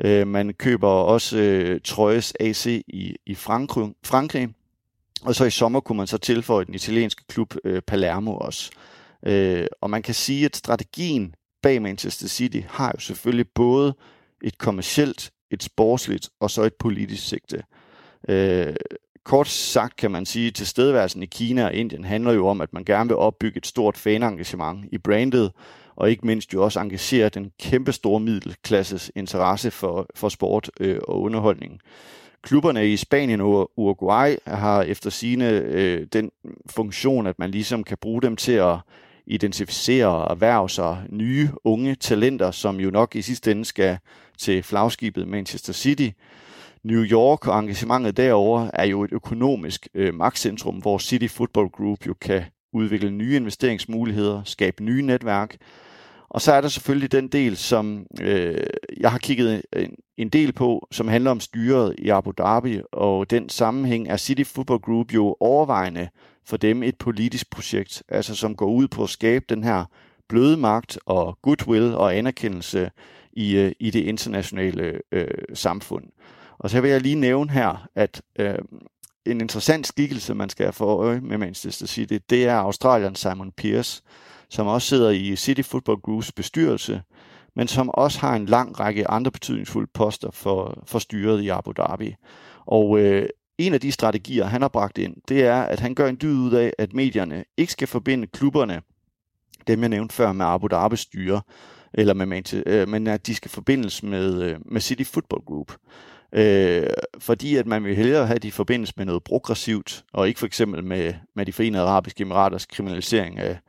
[0.05, 4.49] Øh, man køber også øh, Troyes AC i, i Frankrig, Frankrig.
[5.21, 8.71] Og så i sommer kunne man så tilføje den italienske klub øh, Palermo også.
[9.25, 11.35] Øh, og man kan sige, at strategien
[11.67, 13.93] bag Manchester City har jo selvfølgelig både
[14.43, 17.63] et kommercielt, et sportsligt og så et politisk sigte.
[18.29, 18.75] Øh,
[19.23, 22.73] kort sagt kan man sige, at tilstedeværelsen i Kina og Indien handler jo om, at
[22.73, 25.51] man gerne vil opbygge et stort fanengagement i brandet,
[25.95, 30.99] og ikke mindst jo også engagere den kæmpe store middelklasses interesse for, for sport øh,
[31.07, 31.79] og underholdning.
[32.41, 36.31] Klubberne i Spanien og Uruguay har efter sine øh, den
[36.69, 38.77] funktion, at man ligesom kan bruge dem til at
[39.27, 43.97] identificere og erhverve sig nye unge talenter, som jo nok i sidste ende skal
[44.37, 46.09] til flagskibet Manchester City.
[46.83, 52.07] New York og engagementet derover er jo et økonomisk øh, magtcentrum, hvor City Football Group
[52.07, 55.57] jo kan udvikle nye investeringsmuligheder, skabe nye netværk.
[56.29, 58.63] Og så er der selvfølgelig den del, som øh,
[58.99, 63.29] jeg har kigget en, en del på, som handler om styret i Abu Dhabi, og
[63.29, 66.09] den sammenhæng er City Football Group jo overvejende
[66.47, 69.85] for dem et politisk projekt, altså som går ud på at skabe den her
[70.29, 72.91] bløde magt og goodwill og anerkendelse
[73.33, 76.03] i, øh, i det internationale øh, samfund.
[76.59, 78.55] Og så vil jeg lige nævne her, at øh,
[79.25, 84.03] en interessant skikkelse, man skal få øje med Manchester City, det er Australien Simon Pierce,
[84.49, 87.01] som også sidder i City Football Groups bestyrelse,
[87.55, 91.71] men som også har en lang række andre betydningsfulde poster for, for styret i Abu
[91.71, 92.15] Dhabi.
[92.65, 96.07] Og øh, en af de strategier, han har bragt ind, det er, at han gør
[96.07, 98.81] en dyd ud af, at medierne ikke skal forbinde klubberne,
[99.67, 101.41] dem jeg nævnte før, med Abu Dhabi styre,
[101.93, 105.71] eller med Manchester, øh, men at de skal forbindes med, øh, med City Football Group.
[106.33, 106.87] Øh,
[107.19, 110.45] fordi at man vil hellere have, at de forbindes med noget progressivt, og ikke for
[110.45, 113.59] eksempel med, med de forenede arabiske emiraters kriminalisering af,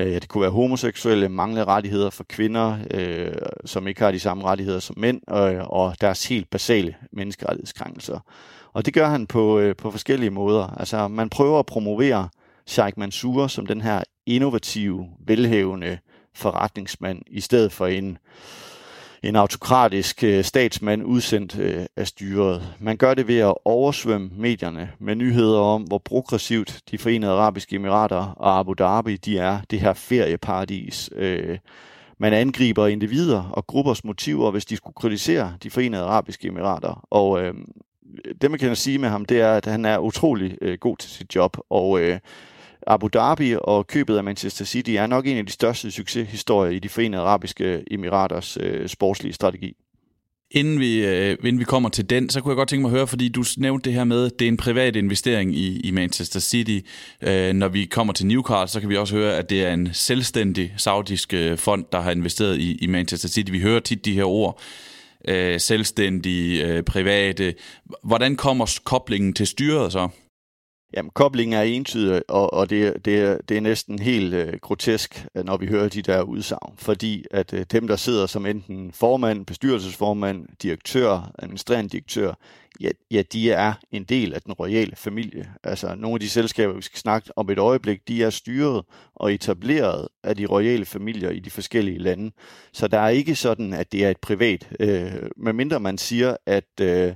[0.00, 3.32] øh, det kunne være homoseksuelle, manglende rettigheder for kvinder, øh,
[3.64, 8.18] som ikke har de samme rettigheder som mænd, og, og deres helt basale menneskerettighedskrænkelser.
[8.72, 10.76] Og det gør han på, øh, på forskellige måder.
[10.76, 12.28] Altså, man prøver at promovere
[12.66, 15.98] Sheikh Mansour som den her innovative, velhævende
[16.34, 18.18] forretningsmand, i stedet for en,
[19.22, 22.74] en autokratisk øh, statsmand udsendt øh, af styret.
[22.80, 27.76] Man gør det ved at oversvømme medierne med nyheder om, hvor progressivt de forenede arabiske
[27.76, 31.10] emirater og Abu Dhabi de er det her ferieparadis.
[31.16, 31.58] Øh,
[32.18, 37.06] man angriber individer og gruppers motiver, hvis de skulle kritisere de forenede arabiske emirater.
[37.10, 37.54] Og øh,
[38.40, 41.10] det man kan sige med ham, det er, at han er utrolig øh, god til
[41.10, 42.18] sit job, og øh,
[42.86, 46.78] Abu Dhabi og købet af Manchester City er nok en af de største succeshistorier i
[46.78, 49.76] de forenede arabiske emiraters øh, sportslige strategi.
[50.54, 52.96] Inden vi, øh, inden vi kommer til den, så kunne jeg godt tænke mig at
[52.96, 55.90] høre, fordi du nævnte det her med, at det er en privat investering i, i
[55.90, 56.78] Manchester City.
[57.22, 59.88] Øh, når vi kommer til Newcastle, så kan vi også høre, at det er en
[59.92, 63.52] selvstændig saudisk øh, fond, der har investeret i, i Manchester City.
[63.52, 64.60] Vi hører tit de her ord,
[65.28, 67.54] øh, selvstændige, øh, private.
[68.02, 70.08] Hvordan kommer koblingen til styret så?
[70.96, 75.44] Jamen, koblingen er entydig, og, og det, det, det er næsten helt øh, grotesk, øh,
[75.44, 76.74] når vi hører de der udsagn.
[76.78, 82.32] Fordi at øh, dem, der sidder som enten formand, bestyrelsesformand, direktør, administrerende direktør,
[82.80, 85.52] ja, ja, de er en del af den royale familie.
[85.64, 89.34] Altså, nogle af de selskaber, vi skal snakke om et øjeblik, de er styret og
[89.34, 92.30] etableret af de royale familier i de forskellige lande.
[92.72, 96.80] Så der er ikke sådan, at det er et privat, øh, medmindre man siger, at...
[96.80, 97.14] Øh,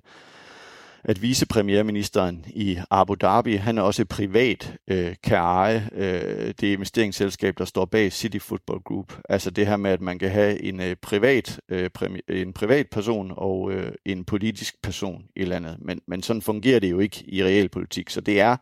[1.08, 7.58] at vicepremierministeren i Abu Dhabi, han er også privat øh, kan eje øh, det investeringsselskab,
[7.58, 9.12] der står bag City Football Group.
[9.28, 11.90] Altså det her med, at man kan have en øh, privat øh,
[12.28, 15.76] en privat person og øh, en politisk person i landet.
[15.80, 18.10] Men, men sådan fungerer det jo ikke i realpolitik.
[18.10, 18.56] Så det er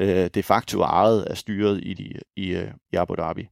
[0.00, 3.48] øh, de facto ejet af styret i, de, i, øh, i Abu Dhabi.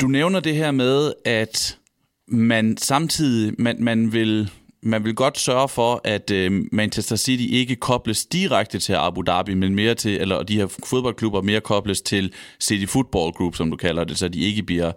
[0.00, 1.78] Du nævner det her med, at
[2.26, 4.50] man samtidig man, man vil
[4.82, 9.54] man vil godt sørge for, at øh, Manchester City ikke kobles direkte til Abu Dhabi,
[9.54, 13.76] men mere til, eller de her fodboldklubber mere kobles til City Football Group, som du
[13.76, 14.92] kalder det, så de ikke bliver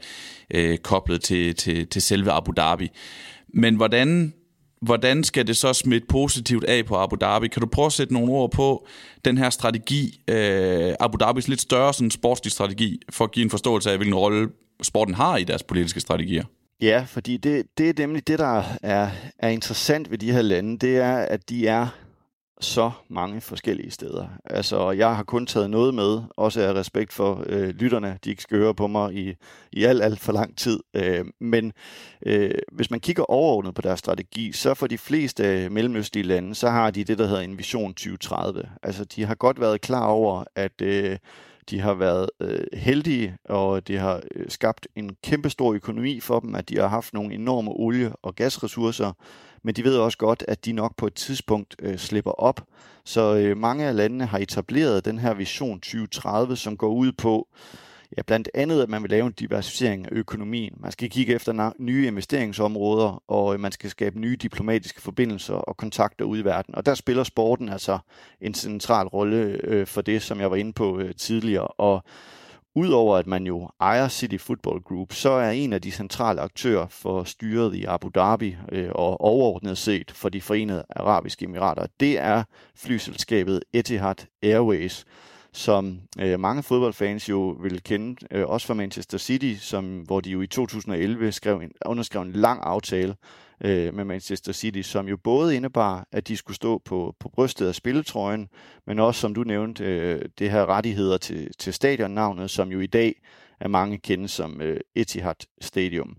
[0.54, 2.90] øh, koblet til, til, til selve Abu Dhabi.
[3.54, 4.34] Men hvordan,
[4.82, 7.48] hvordan skal det så smitte positivt af på Abu Dhabi?
[7.48, 8.88] Kan du prøve at sætte nogle ord på
[9.26, 13.50] den her strategi, øh, Abu Dhabis lidt større sådan sportslig strategi, for at give en
[13.50, 14.50] forståelse af, hvilken rolle
[14.82, 16.44] sporten har i deres politiske strategier?
[16.82, 20.78] Ja, fordi det, det er nemlig det, der er, er interessant ved de her lande,
[20.78, 21.88] det er, at de er
[22.62, 24.28] så mange forskellige steder.
[24.46, 28.42] Altså, jeg har kun taget noget med, også af respekt for øh, lytterne, de ikke
[28.42, 29.36] skal høre på mig i,
[29.72, 30.80] i alt, alt for lang tid.
[30.94, 31.74] Øh, men
[32.26, 36.56] øh, hvis man kigger overordnet på deres strategi, så for de fleste øh, mellemøstlige lande,
[36.56, 38.70] så har de det, der hedder en vision 2030.
[38.84, 41.18] Altså, de har godt været klar over, at øh,
[41.72, 46.56] de har været øh, heldige, og det har øh, skabt en kæmpestor økonomi for dem,
[46.56, 49.12] at de har haft nogle enorme olie- og gasressourcer,
[49.64, 52.62] men de ved også godt, at de nok på et tidspunkt øh, slipper op.
[53.06, 57.48] Så øh, mange af landene har etableret den her vision 2030, som går ud på,
[58.18, 60.74] Ja, blandt andet, at man vil lave en diversificering af økonomien.
[60.80, 65.78] Man skal kigge efter nye investeringsområder, og øh, man skal skabe nye diplomatiske forbindelser og
[65.78, 66.76] kontakter ud i verden.
[66.76, 68.00] Og der spiller sporten altså
[68.42, 71.68] en central rolle øh, for det, som jeg var inde på øh, tidligere.
[71.68, 72.04] Og
[72.76, 76.88] Udover at man jo ejer City Football Group, så er en af de centrale aktører
[76.88, 82.20] for styret i Abu Dhabi øh, og overordnet set for de forenede arabiske emirater, det
[82.20, 82.44] er
[82.76, 85.06] flyselskabet Etihad Airways,
[85.54, 90.30] som øh, mange fodboldfans jo vil kende, øh, også fra Manchester City, som, hvor de
[90.30, 93.16] jo i 2011 skrev en, underskrev en lang aftale
[93.64, 97.68] øh, med Manchester City, som jo både indebar, at de skulle stå på, på brystet
[97.68, 98.50] af spilletrøjen,
[98.88, 102.88] men også, som du nævnte, øh, det her rettigheder til, til stadionnavnet, som jo i
[102.88, 103.22] dag
[103.60, 106.18] er mange kendt som øh, Etihad Stadium.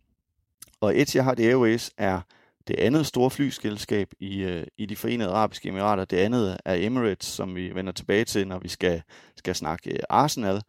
[0.81, 2.21] Og Etihad Airways er
[2.68, 6.05] det andet store flyselskab i, øh, i de forenede arabiske emirater.
[6.05, 9.03] Det andet er Emirates, som vi vender tilbage til, når vi skal,
[9.37, 10.62] skal snakke øh, Arsenal.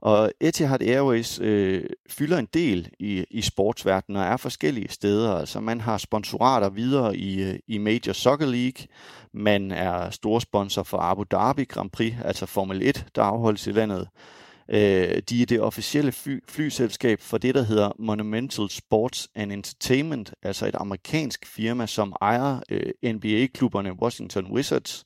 [0.00, 5.34] Og Etihad Airways øh, fylder en del i, i sportsverdenen og er forskellige steder.
[5.34, 8.86] Altså man har sponsorater videre i, øh, i Major Soccer League.
[9.32, 14.08] Man er storsponsor for Abu Dhabi Grand Prix, altså Formel 1, der afholdes i landet.
[14.68, 20.34] Øh, de er det officielle fly, flyselskab for det, der hedder Monumental Sports and Entertainment,
[20.42, 25.04] altså et amerikansk firma, som ejer øh, NBA-klubberne Washington Wizards,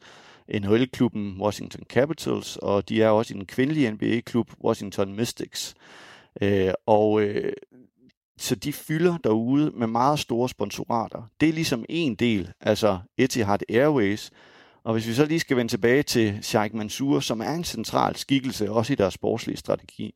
[0.55, 5.75] NHL-klubben Washington Capitals, og de er også i den kvindelige NBA-klub Washington Mystics.
[6.43, 7.53] Øh, og øh,
[8.39, 11.23] så de fylder derude med meget store sponsorater.
[11.41, 14.31] Det er ligesom en del, altså Etihad Airways,
[14.89, 18.17] og hvis vi så lige skal vende tilbage til Sheikh Mansour, som er en central
[18.17, 20.15] skikkelse også i deres sportslige strategi,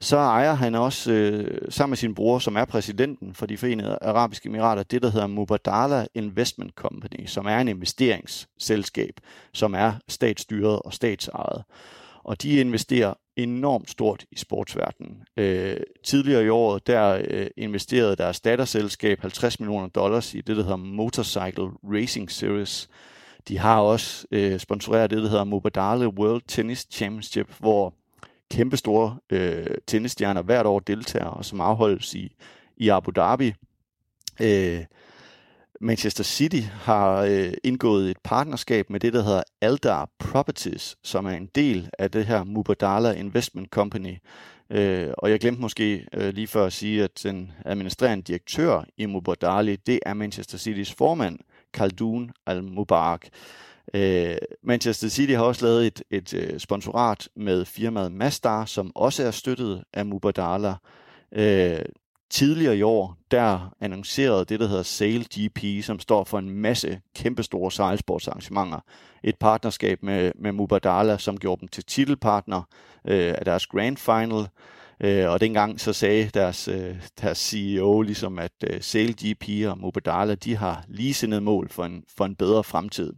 [0.00, 3.98] så ejer han også øh, sammen med sin bror, som er præsidenten for de forenede
[4.02, 9.20] arabiske emirater, det der hedder Mubadala Investment Company, som er en investeringsselskab,
[9.52, 11.62] som er statsstyret og statsejet.
[12.24, 15.22] Og de investerer enormt stort i sportsverdenen.
[15.36, 20.62] Øh, tidligere i året, der øh, investerede deres datterselskab 50 millioner dollars i det, der
[20.62, 22.88] hedder Motorcycle Racing Series,
[23.48, 27.94] de har også øh, sponsoreret det, der hedder Mubadala World Tennis Championship, hvor
[28.50, 32.34] kæmpestore øh, tennisstjerner hvert år deltager, og som afholdes i,
[32.76, 33.54] i Abu Dhabi.
[34.40, 34.84] Øh,
[35.80, 41.30] Manchester City har øh, indgået et partnerskab med det, der hedder Aldar Properties, som er
[41.30, 44.16] en del af det her Mubadala Investment Company.
[44.70, 49.06] Øh, og jeg glemte måske øh, lige før at sige, at den administrerende direktør i
[49.06, 51.38] Mubadali, det er Manchester Citys formand,
[51.74, 53.26] Khaldun Al-Mubarak.
[53.94, 59.22] Øh, Manchester City har også lavet et, et øh, sponsorat med firmaet Mastar, som også
[59.22, 60.74] er støttet af Mubadala.
[61.32, 61.84] Øh,
[62.30, 67.00] tidligere i år, der annoncerede det, der hedder Sail GP, som står for en masse
[67.16, 68.80] kæmpestore sejlsportsarrangementer.
[69.24, 72.62] Et partnerskab med, med Mubadala, som gjorde dem til titelpartner
[73.08, 74.48] øh, af deres Grand Final.
[75.00, 79.78] Øh, og dengang så sagde deres, øh, deres CEO ligesom, at øh, Sail GP og
[79.78, 83.12] Mubadala, de har ligesindede mål for en, for en bedre fremtid.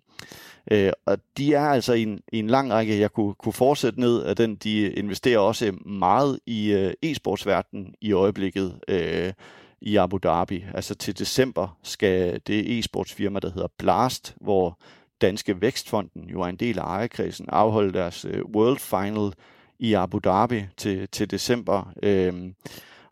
[0.71, 4.01] Øh, og de er altså i en, i en lang række, jeg kunne, kunne fortsætte
[4.01, 9.33] ned af den, de investerer også meget i øh, e-sportsverdenen i øjeblikket øh,
[9.81, 10.65] i Abu Dhabi.
[10.75, 14.79] Altså til december skal det e-sportsfirma, der hedder Blast, hvor
[15.21, 19.33] Danske Vækstfonden jo er en del af ejerkredsen, afholde deres øh, World Final
[19.79, 21.93] i Abu Dhabi til, til december.
[22.03, 22.55] Øhm,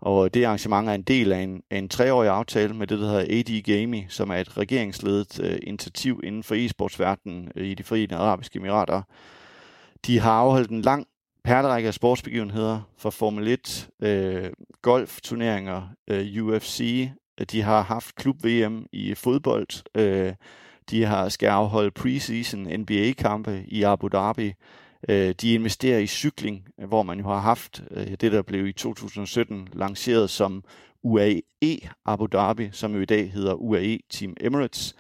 [0.01, 3.07] og det arrangement er en del af en, af en treårig aftale med det, der
[3.07, 7.83] hedder AD Gaming, som er et regeringsledet øh, initiativ inden for e-sportsverdenen øh, i de
[7.83, 9.03] forenede arabiske emirater.
[10.07, 11.07] De har afholdt en lang
[11.45, 14.51] perlerække af sportsbegivenheder for Formel 1, øh,
[14.83, 17.09] golfturneringer, øh, UFC.
[17.51, 19.99] De har haft klub-VM i fodbold.
[20.01, 20.33] Øh,
[20.91, 24.55] de har skal afholde preseason NBA-kampe i Abu Dhabi.
[25.09, 28.67] Øh, de investerer i cykling, øh, hvor man jo har haft øh, det, der blev
[28.67, 30.65] i 2017 lanceret som
[31.03, 34.95] UAE Abu Dhabi, som jo i dag hedder UAE Team Emirates.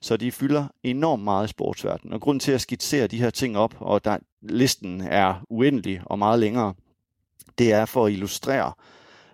[0.00, 2.12] Så de fylder enormt meget i sportsverdenen.
[2.12, 6.18] Og grunden til at skitsere de her ting op, og der, listen er uendelig og
[6.18, 6.74] meget længere,
[7.58, 8.72] det er for at illustrere,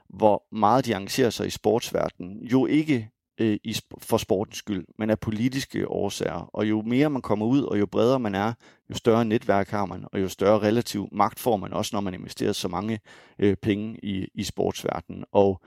[0.09, 2.43] hvor meget de engagerer sig i sportsverdenen.
[2.43, 6.51] Jo ikke øh, i, for sportens skyld, men af politiske årsager.
[6.53, 8.53] Og jo mere man kommer ud, og jo bredere man er,
[8.91, 12.15] jo større netværk har man, og jo større relativ magt får man, også når man
[12.15, 13.01] investerer så mange
[13.39, 15.25] øh, penge i, i sportsverdenen.
[15.33, 15.61] Og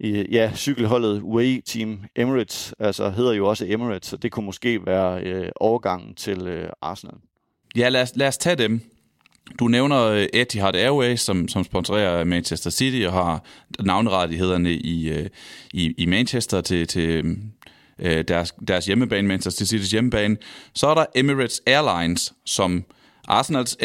[0.00, 4.86] øh, ja, cykelholdet UAE Team Emirates, altså hedder jo også Emirates, så det kunne måske
[4.86, 7.16] være øh, overgangen til øh, Arsenal.
[7.76, 8.93] Ja, lad os, lad os tage dem.
[9.58, 13.44] Du nævner øh, Etihad Airways, som, som sponsorerer Manchester City og har
[13.80, 15.26] navnerettighederne i, øh,
[15.72, 17.36] i, i Manchester til, til
[17.98, 20.36] øh, deres, deres hjemmebane, Manchester City's hjemmebane.
[20.74, 22.84] Så er der Emirates Airlines, som
[23.28, 23.76] Arsenals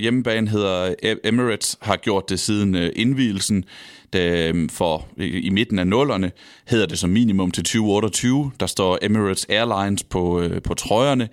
[0.00, 3.64] hjemmebane hedder Emirates, har gjort det siden indvielsen.
[4.12, 6.32] Det, for i midten af nullerne
[6.68, 8.50] hedder det som minimum til 2028.
[8.60, 11.28] Der står Emirates Airlines på, på trøjerne.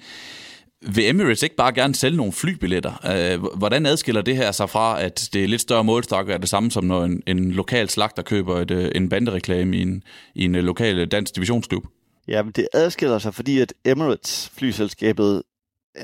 [0.88, 2.93] Vil Emirates ikke bare gerne sælge nogle flybilletter?
[3.05, 6.49] Øh, hvordan adskiller det her sig fra, at det er lidt større målstok er det
[6.49, 10.03] samme som når en, en lokal slagter køber et, øh, en bandereklame i en,
[10.36, 11.84] i en øh, lokal dansk divisionsklub?
[12.27, 15.43] Ja, men det adskiller sig, fordi at Emirates flyselskabet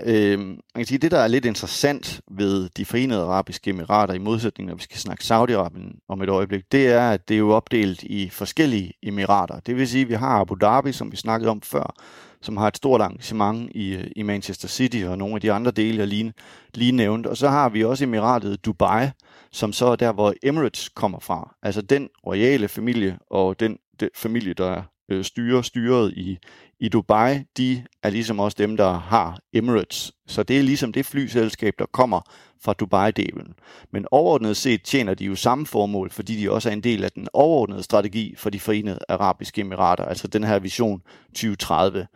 [0.06, 4.18] øh, man kan sige, det der er lidt interessant ved de forenede arabiske emirater, i
[4.18, 7.50] modsætning når vi skal snakke Saudi-Arabien om et øjeblik, det er, at det er jo
[7.50, 9.60] opdelt i forskellige emirater.
[9.60, 11.96] Det vil sige, at vi har Abu Dhabi, som vi snakkede om før,
[12.42, 15.98] som har et stort engagement i, i Manchester City og nogle af de andre dele,
[15.98, 16.34] jeg lige,
[16.74, 17.28] lige nævnte.
[17.28, 19.08] Og så har vi også emiratet Dubai,
[19.52, 21.56] som så er der, hvor Emirates kommer fra.
[21.64, 26.38] Altså den royale familie og den, den familie, der øh, styrer styret i,
[26.80, 30.12] i Dubai, de er ligesom også dem, der har Emirates.
[30.28, 32.22] Så det er ligesom det flyselskab, der kommer
[32.64, 33.54] fra Dubai-delen.
[33.92, 37.12] Men overordnet set tjener de jo samme formål, fordi de også er en del af
[37.12, 41.02] den overordnede strategi for de forenede arabiske emirater, altså den her vision
[41.34, 42.08] 2030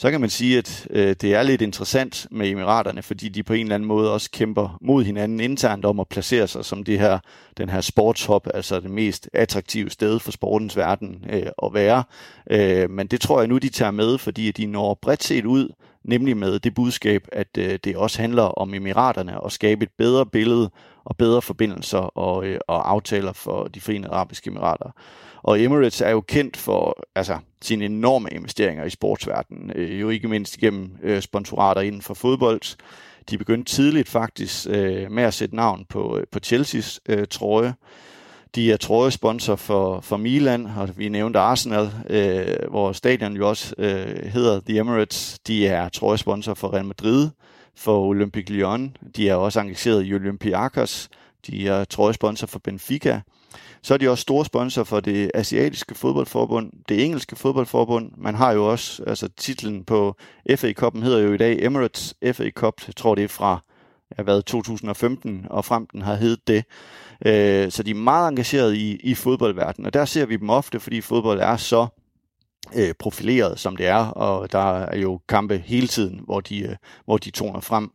[0.00, 3.52] så kan man sige, at øh, det er lidt interessant med emiraterne, fordi de på
[3.52, 6.98] en eller anden måde også kæmper mod hinanden internt om at placere sig som det
[6.98, 7.18] her,
[7.58, 12.04] den her sportshop, altså det mest attraktive sted for sportens verden øh, at være.
[12.50, 15.68] Øh, men det tror jeg nu, de tager med, fordi de når bredt set ud,
[16.04, 20.26] nemlig med det budskab, at øh, det også handler om emiraterne og skabe et bedre
[20.26, 20.70] billede
[21.04, 24.90] og bedre forbindelser og, øh, og aftaler for de forenede arabiske emirater.
[25.42, 30.28] Og Emirates er jo kendt for altså, sine enorme investeringer i sportsverdenen, øh, jo ikke
[30.28, 32.76] mindst gennem øh, sponsorater inden for fodbold.
[33.30, 37.74] De begyndte tidligt faktisk øh, med at sætte navn på, øh, på Chelsea's øh, trøje.
[38.54, 43.74] De er trådesponsor for, for Milan, og vi nævnte Arsenal, øh, hvor stadion jo også
[43.78, 45.38] øh, hedder The Emirates.
[45.46, 47.28] De er trøjesponsor for Real Madrid,
[47.76, 48.96] for Olympique Lyon.
[49.16, 51.08] De er også engageret i Olympiakos.
[51.46, 53.20] De er trøjesponsor for Benfica.
[53.82, 58.10] Så er de også store sponsor for det asiatiske fodboldforbund, det engelske fodboldforbund.
[58.16, 60.16] Man har jo også, altså titlen på
[60.56, 62.74] FA Cup'en hedder jo i dag Emirates FA Cup.
[62.86, 63.60] Jeg tror, det er fra
[64.18, 66.64] jeg været 2015 og frem den har heddet det.
[67.26, 70.80] Øh, så de er meget engageret i, i fodboldverdenen, og der ser vi dem ofte,
[70.80, 71.86] fordi fodbold er så
[72.74, 76.76] øh, profileret, som det er, og der er jo kampe hele tiden, hvor de, øh,
[77.04, 77.90] hvor de toner frem.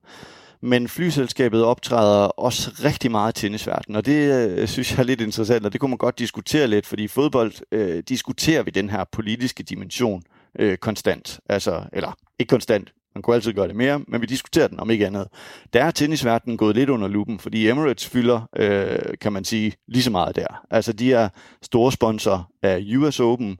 [0.61, 5.21] Men flyselskabet optræder også rigtig meget i tennisverdenen, og det øh, synes jeg er lidt
[5.21, 8.89] interessant, og det kunne man godt diskutere lidt, fordi i fodbold øh, diskuterer vi den
[8.89, 10.23] her politiske dimension
[10.59, 11.39] øh, konstant.
[11.49, 14.89] Altså, eller ikke konstant, man kunne altid gøre det mere, men vi diskuterer den om
[14.89, 15.27] ikke andet.
[15.73, 20.03] Der er tennisverdenen gået lidt under lupen, fordi Emirates fylder, øh, kan man sige, lige
[20.03, 20.65] så meget der.
[20.71, 21.29] Altså, de er
[21.61, 23.59] store sponsor af US Open,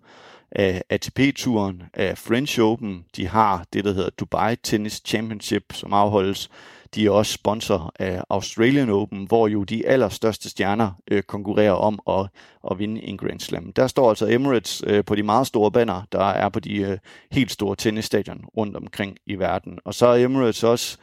[0.51, 3.05] af ATP-turen, af French Open.
[3.15, 6.49] De har det, der hedder Dubai Tennis Championship, som afholdes
[6.95, 11.99] de er også sponsor af Australian Open, hvor jo de allerstørste stjerner øh, konkurrerer om
[12.09, 12.27] at,
[12.71, 13.73] at vinde en Grand Slam.
[13.73, 16.97] Der står altså Emirates øh, på de meget store banner, der er på de øh,
[17.31, 19.79] helt store tennisstadion rundt omkring i verden.
[19.85, 20.97] Og så er Emirates også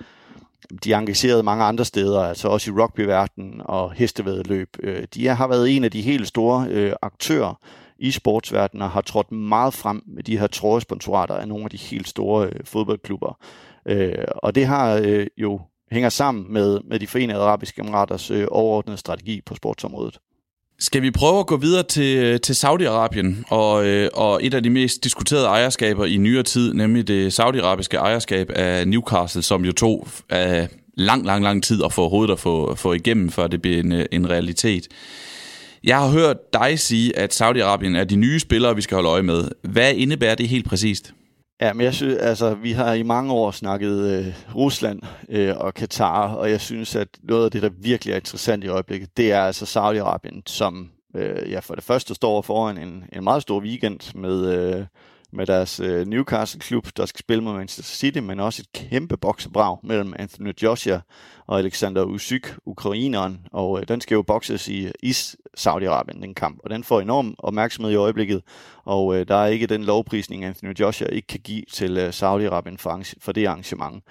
[0.84, 4.76] de er engageret mange andre steder, altså også i rugbyverdenen og hestevædeløb.
[4.82, 7.60] Øh, de har været en af de helt store øh, aktører
[7.98, 11.76] i sportsverdenen og har trådt meget frem med de her trøjesponsorater af nogle af de
[11.76, 13.38] helt store øh, fodboldklubber.
[13.86, 15.60] Øh, og det har øh, jo
[15.92, 20.18] hænger sammen med, med de forenede arabiske emiraters øh, overordnede strategi på sportsområdet.
[20.78, 24.62] Skal vi prøve at gå videre til, øh, til Saudi-Arabien og, øh, og et af
[24.62, 29.72] de mest diskuterede ejerskaber i nyere tid, nemlig det saudiarabiske ejerskab af Newcastle, som jo
[29.72, 33.62] tog af lang, lang, lang tid at få hovedet at få, få igennem, før det
[33.62, 34.88] bliver en, øh, en realitet.
[35.84, 39.22] Jeg har hørt dig sige, at Saudi-Arabien er de nye spillere, vi skal holde øje
[39.22, 39.48] med.
[39.62, 41.14] Hvad indebærer det helt præcist?
[41.60, 45.74] Ja, men jeg synes, altså, vi har i mange år snakket øh, Rusland øh, og
[45.74, 49.32] Katar, og jeg synes, at noget af det, der virkelig er interessant i øjeblikket, det
[49.32, 53.60] er altså Saudi-Arabien, som øh, ja, for det første står foran en, en meget stor
[53.60, 54.86] weekend med, øh,
[55.32, 59.76] med deres øh, Newcastle-klub, der skal spille mod Manchester City, men også et kæmpe boksebrag
[59.82, 61.00] mellem Anthony Joshua
[61.46, 65.10] og Alexander Usyk, ukraineren, og øh, den skal jo bokses i, i
[65.58, 68.42] Saudi-Arabien, den kamp, og den får enorm opmærksomhed i øjeblikket,
[68.84, 72.76] og øh, der er ikke den lovprisning, Anthony Joshua ikke kan give til øh, Saudi-Arabien
[72.76, 74.04] for, for det arrangement.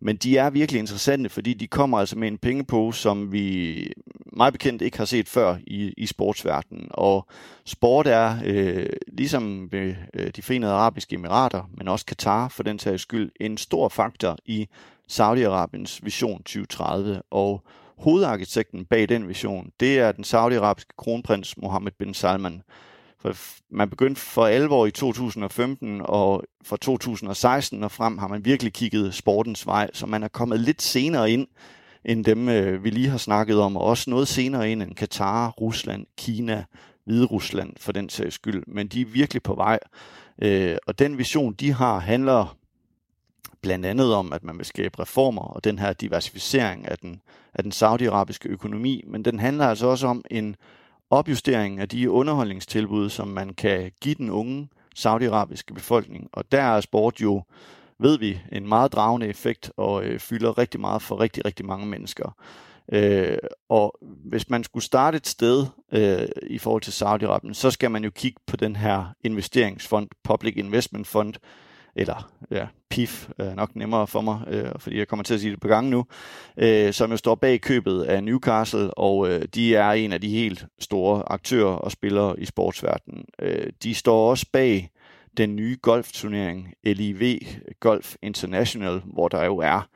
[0.00, 3.92] Men de er virkelig interessante, fordi de kommer altså med en pengepose, som vi
[4.38, 7.26] meget bekendt ikke har set før i, i sportsverdenen, og
[7.64, 12.78] sport er, øh, ligesom ved øh, de forenede arabiske emirater, men også Katar for den
[12.78, 14.68] sags skyld, en stor faktor i
[15.08, 17.62] Saudi-Arabiens vision 2030, og
[17.98, 22.62] hovedarkitekten bag den vision, det er den saudiarabiske kronprins Mohammed bin Salman.
[23.20, 23.36] For
[23.70, 29.14] man begyndte for alvor i 2015, og fra 2016 og frem har man virkelig kigget
[29.14, 31.46] sportens vej, så man er kommet lidt senere ind
[32.04, 35.50] end dem, øh, vi lige har snakket om, og også noget senere ind end Katar,
[35.50, 36.64] Rusland, Kina,
[37.04, 38.62] Hvide Rusland for den sags skyld.
[38.66, 39.78] Men de er virkelig på vej.
[40.42, 42.56] Øh, og den vision, de har, handler
[43.62, 47.20] blandt andet om, at man vil skabe reformer og den her diversificering af den,
[47.54, 50.56] af den saudiarabiske økonomi, men den handler altså også om en
[51.10, 56.28] opjustering af de underholdningstilbud, som man kan give den unge saudiarabiske befolkning.
[56.32, 57.42] Og der er sport jo
[58.00, 61.86] ved vi, en meget dragende effekt og øh, fylder rigtig meget for rigtig, rigtig mange
[61.86, 62.36] mennesker.
[62.92, 63.38] Øh,
[63.68, 68.04] og hvis man skulle starte et sted øh, i forhold til Saudi-Arabien, så skal man
[68.04, 71.34] jo kigge på den her investeringsfond, Public Investment Fund,
[71.96, 75.50] eller ja, PIF er nok nemmere for mig, øh, fordi jeg kommer til at sige
[75.50, 76.04] det på gange nu,
[76.56, 80.28] øh, som jo står bag købet af Newcastle, og øh, de er en af de
[80.28, 83.24] helt store aktører og spillere i sportsverdenen.
[83.38, 84.90] Øh, de står også bag
[85.36, 87.38] den nye golfturnering, LIV
[87.80, 89.88] Golf International, hvor der jo er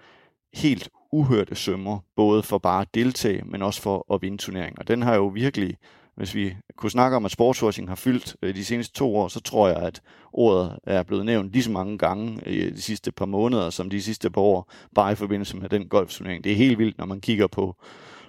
[0.54, 4.78] helt uhørte sømmer, både for bare at deltage, men også for at vinde turneringen.
[4.78, 5.76] Og den har jo virkelig,
[6.16, 9.40] hvis vi kunne snakke om, at sportswashing har fyldt øh, de seneste to år, så
[9.40, 10.00] tror jeg, at
[10.32, 13.90] ordet er blevet nævnt lige så mange gange øh, i de sidste par måneder, som
[13.90, 16.44] de sidste par år, bare i forbindelse med den golfturnering.
[16.44, 17.76] Det er helt vildt, når man kigger på,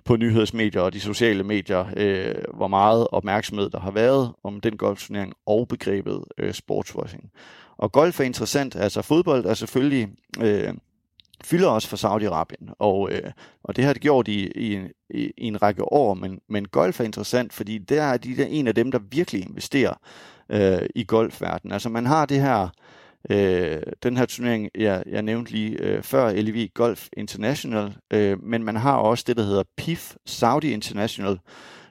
[0.06, 4.78] på nyhedsmedier og de sociale medier, øh, hvor meget opmærksomhed der har været om den
[4.78, 7.32] golfturnering og begrebet øh, sportswashing.
[7.78, 10.08] Og golf er interessant, altså fodbold er selvfølgelig...
[10.42, 10.74] Øh,
[11.46, 13.32] fylder også for Saudi-Arabien, og, øh,
[13.64, 14.80] og det har det gjort i, i,
[15.10, 18.46] i, i en række år, men, men golf er interessant, fordi der er de der
[18.46, 19.94] en af dem, der virkelig investerer
[20.50, 21.72] øh, i golfverdenen.
[21.72, 22.70] Altså man har det her, øh,
[23.30, 28.64] øh, den her turnering, jeg, jeg nævnte lige øh, før, LV Golf International, øh, men
[28.64, 31.40] man har også det, der hedder PIF Saudi International,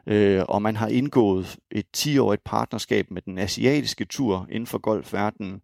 [0.07, 5.61] øh, og man har indgået et 10-årigt partnerskab med den asiatiske tur inden for golfverdenen,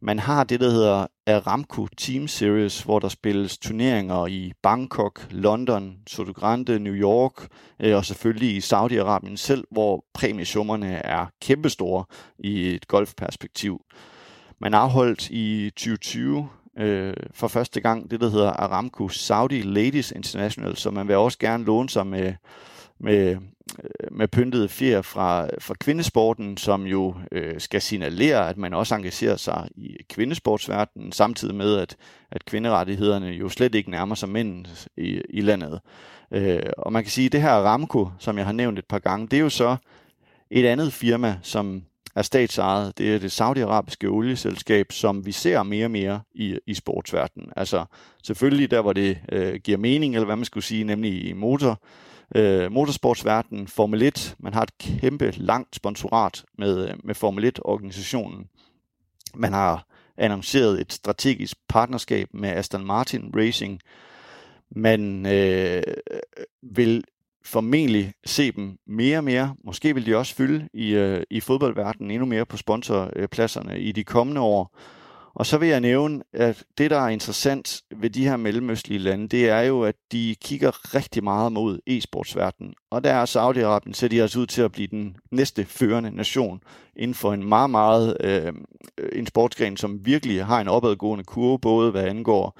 [0.00, 5.96] man har det, der hedder Aramco Team Series, hvor der spilles turneringer i Bangkok, London,
[6.06, 7.48] Sotogrande, New York
[7.80, 12.04] øh, og selvfølgelig i Saudi-Arabien selv, hvor præmiesummerne er kæmpestore
[12.38, 13.80] i et golfperspektiv.
[14.60, 16.48] Man afholdt i 2020
[16.78, 21.38] øh, for første gang det, der hedder Aramco Saudi Ladies International, så man vil også
[21.38, 22.34] gerne låne sig med
[23.00, 23.36] med,
[23.84, 28.94] øh, med pyntede fjer fra, fra kvindesporten, som jo øh, skal signalere, at man også
[28.94, 31.96] engagerer sig i kvindesportsverdenen, samtidig med, at,
[32.30, 35.80] at kvinderettighederne jo slet ikke nærmer sig mænd i, i landet.
[36.30, 38.98] Øh, og man kan sige, at det her Ramco, som jeg har nævnt et par
[38.98, 39.76] gange, det er jo så
[40.50, 41.82] et andet firma, som
[42.18, 42.98] er statsejet.
[42.98, 47.52] Det er det saudiarabiske olieselskab, som vi ser mere og mere i, i sportsverdenen.
[47.56, 47.84] Altså
[48.24, 51.82] selvfølgelig der, hvor det øh, giver mening, eller hvad man skulle sige, nemlig i motor,
[52.34, 54.36] øh, motorsportsverdenen, Formel 1.
[54.38, 58.48] Man har et kæmpe langt sponsorat med, øh, med Formel 1-organisationen.
[59.34, 63.80] Man har annonceret et strategisk partnerskab med Aston Martin Racing.
[64.70, 66.20] Man øh, øh
[66.62, 67.04] vil
[67.48, 69.54] formentlig se dem mere og mere.
[69.64, 74.04] Måske vil de også fylde i, øh, i fodboldverdenen endnu mere på sponsorpladserne i de
[74.04, 74.78] kommende år.
[75.34, 79.28] Og så vil jeg nævne, at det, der er interessant ved de her mellemøstlige lande,
[79.28, 82.74] det er jo, at de kigger rigtig meget mod e-sportsverdenen.
[82.90, 86.60] Og der er Saudi-Arabien, ser de altså ud til at blive den næste førende nation
[86.96, 88.52] inden for en meget, meget øh,
[89.12, 92.58] en sportsgren, som virkelig har en opadgående kurve, både hvad angår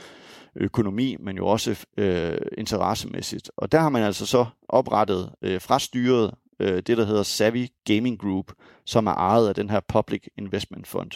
[0.59, 3.51] økonomi, men jo også øh, interessemæssigt.
[3.57, 7.67] Og der har man altså så oprettet øh, fra styret øh, det, der hedder Savvy
[7.85, 8.53] Gaming Group,
[8.85, 11.11] som er ejet af den her Public Investment Fund.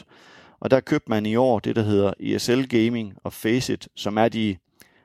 [0.60, 4.28] Og der købte man i år det, der hedder ESL Gaming og Faceit, som er
[4.28, 4.56] de,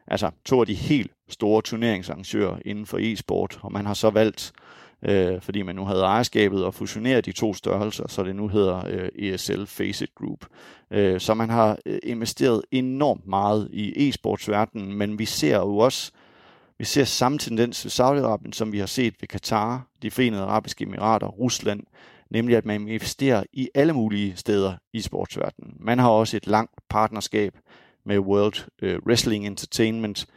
[0.07, 3.59] altså to af de helt store turneringsarrangører inden for e-sport.
[3.61, 4.53] Og man har så valgt,
[5.02, 8.84] øh, fordi man nu havde ejerskabet, og fusioneret de to størrelser, så det nu hedder
[8.88, 10.45] øh, ESL Faceit Group.
[10.91, 16.12] Øh, så man har øh, investeret enormt meget i e-sportsverdenen, men vi ser jo også,
[16.78, 20.84] vi ser samme tendens ved Saudi-Arabien, som vi har set ved Katar, de forenede arabiske
[20.84, 21.84] emirater, Rusland,
[22.30, 25.74] nemlig at man investerer i alle mulige steder i sportsverdenen.
[25.80, 27.58] Man har også et langt partnerskab
[28.06, 30.28] med World øh, Wrestling Entertainment.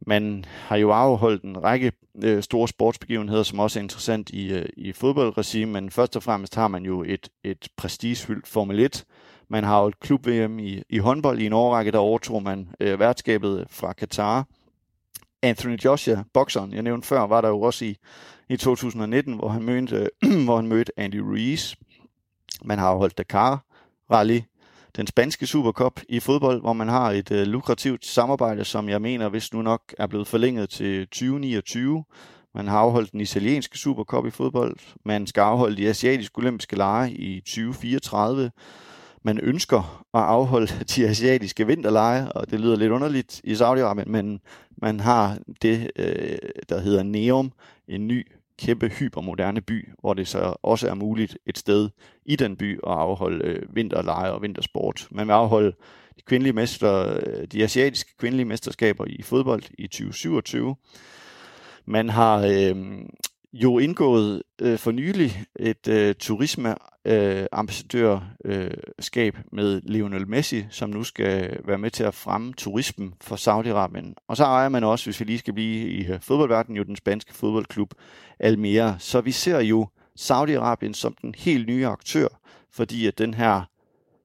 [0.00, 1.92] Man har jo afholdt en række
[2.24, 6.54] øh, store sportsbegivenheder, som også er interessant i, øh, i fodboldregime, men først og fremmest
[6.54, 9.04] har man jo et, et prestigefyldt Formel 1.
[9.48, 12.98] Man har jo et klub-VM i, i håndbold i en årrække, der overtog man øh,
[12.98, 14.46] værtskabet fra Katar.
[15.42, 17.96] Anthony Joshua, bokseren, jeg nævnte før, var der jo også i,
[18.48, 20.10] i 2019, hvor han mødte,
[20.44, 21.74] hvor han mødte Andy Ruiz.
[22.64, 23.64] Man har holdt Dakar
[24.10, 24.40] Rally,
[24.96, 29.28] den spanske Supercup i fodbold, hvor man har et øh, lukrativt samarbejde, som jeg mener,
[29.28, 32.04] hvis nu nok er blevet forlænget til 2029.
[32.54, 34.76] Man har afholdt den italienske Supercup i fodbold.
[35.04, 38.50] Man skal afholde de asiatiske olympiske lege i 2034
[39.26, 44.40] man ønsker at afholde de asiatiske vinterlege, og det lyder lidt underligt i Saudi-Arabien, men
[44.82, 46.38] man har det, øh,
[46.68, 47.52] der hedder Neom,
[47.88, 48.26] en ny
[48.58, 51.90] kæmpe hypermoderne by, hvor det så også er muligt et sted
[52.26, 55.08] i den by at afholde øh, vinterleje og vintersport.
[55.10, 55.72] Man vil afholde
[56.16, 60.76] de, kvindelige mester, øh, de asiatiske kvindelige mesterskaber i fodbold i 2027.
[61.86, 62.76] Man har øh,
[63.52, 66.74] jo indgået øh, for nylig et øh, turisme
[67.06, 67.46] øh,
[69.52, 74.14] med Lionel Messi, som nu skal være med til at fremme turismen for Saudi-Arabien.
[74.28, 77.34] Og så ejer man også, hvis vi lige skal blive i fodboldverdenen, jo den spanske
[77.34, 77.94] fodboldklub
[78.38, 78.96] Almere.
[78.98, 79.88] Så vi ser jo
[80.20, 82.28] Saudi-Arabien som den helt nye aktør,
[82.72, 83.62] fordi at den her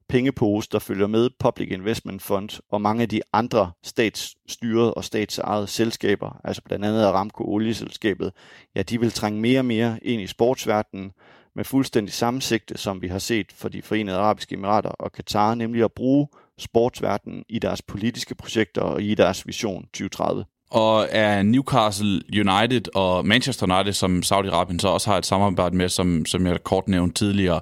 [0.08, 5.66] pengepose, der følger med Public Investment Fund og mange af de andre statsstyrede og statsejede
[5.66, 8.32] selskaber, altså blandt andet Aramco olieselskabet,
[8.74, 11.12] ja, de vil trænge mere og mere ind i sportsverdenen
[11.56, 15.54] med fuldstændig samme sigte, som vi har set for de forenede arabiske emirater og Katar,
[15.54, 16.28] nemlig at bruge
[16.58, 20.44] sportsverdenen i deres politiske projekter og i deres vision 2030.
[20.70, 25.88] Og er Newcastle United og Manchester United, som Saudi-Arabien så også har et samarbejde med,
[25.88, 27.60] som, som jeg kort nævnte tidligere,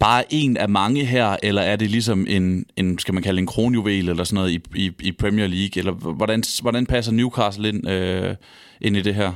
[0.00, 3.46] bare en af mange her, eller er det ligesom en, en skal man kalde en
[3.46, 7.88] kronjuvel eller sådan noget i, i, i Premier League, eller hvordan, hvordan passer Newcastle ind,
[7.88, 8.34] øh,
[8.80, 9.32] ind i det her?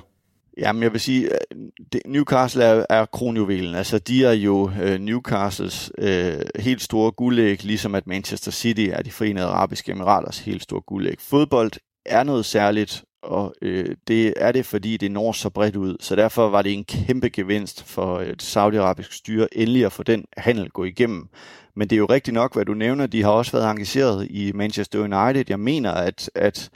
[0.59, 1.57] Jamen, jeg vil sige, øh,
[1.93, 3.75] det, Newcastle er, er kronjuvelen.
[3.75, 9.03] Altså, de er jo øh, Newcastles øh, helt store guldæg, ligesom at Manchester City er
[9.03, 11.17] de forenede arabiske emiraters helt store guldæg.
[11.21, 11.71] Fodbold
[12.07, 15.97] er noget særligt, og øh, det er det, fordi det når så bredt ud.
[16.01, 20.03] Så derfor var det en kæmpe gevinst for øh, et saudiarabisk styre endelig at få
[20.03, 21.29] den handel gå igennem.
[21.77, 23.07] Men det er jo rigtigt nok, hvad du nævner.
[23.07, 25.45] De har også været engageret i Manchester United.
[25.49, 26.71] Jeg mener, at, at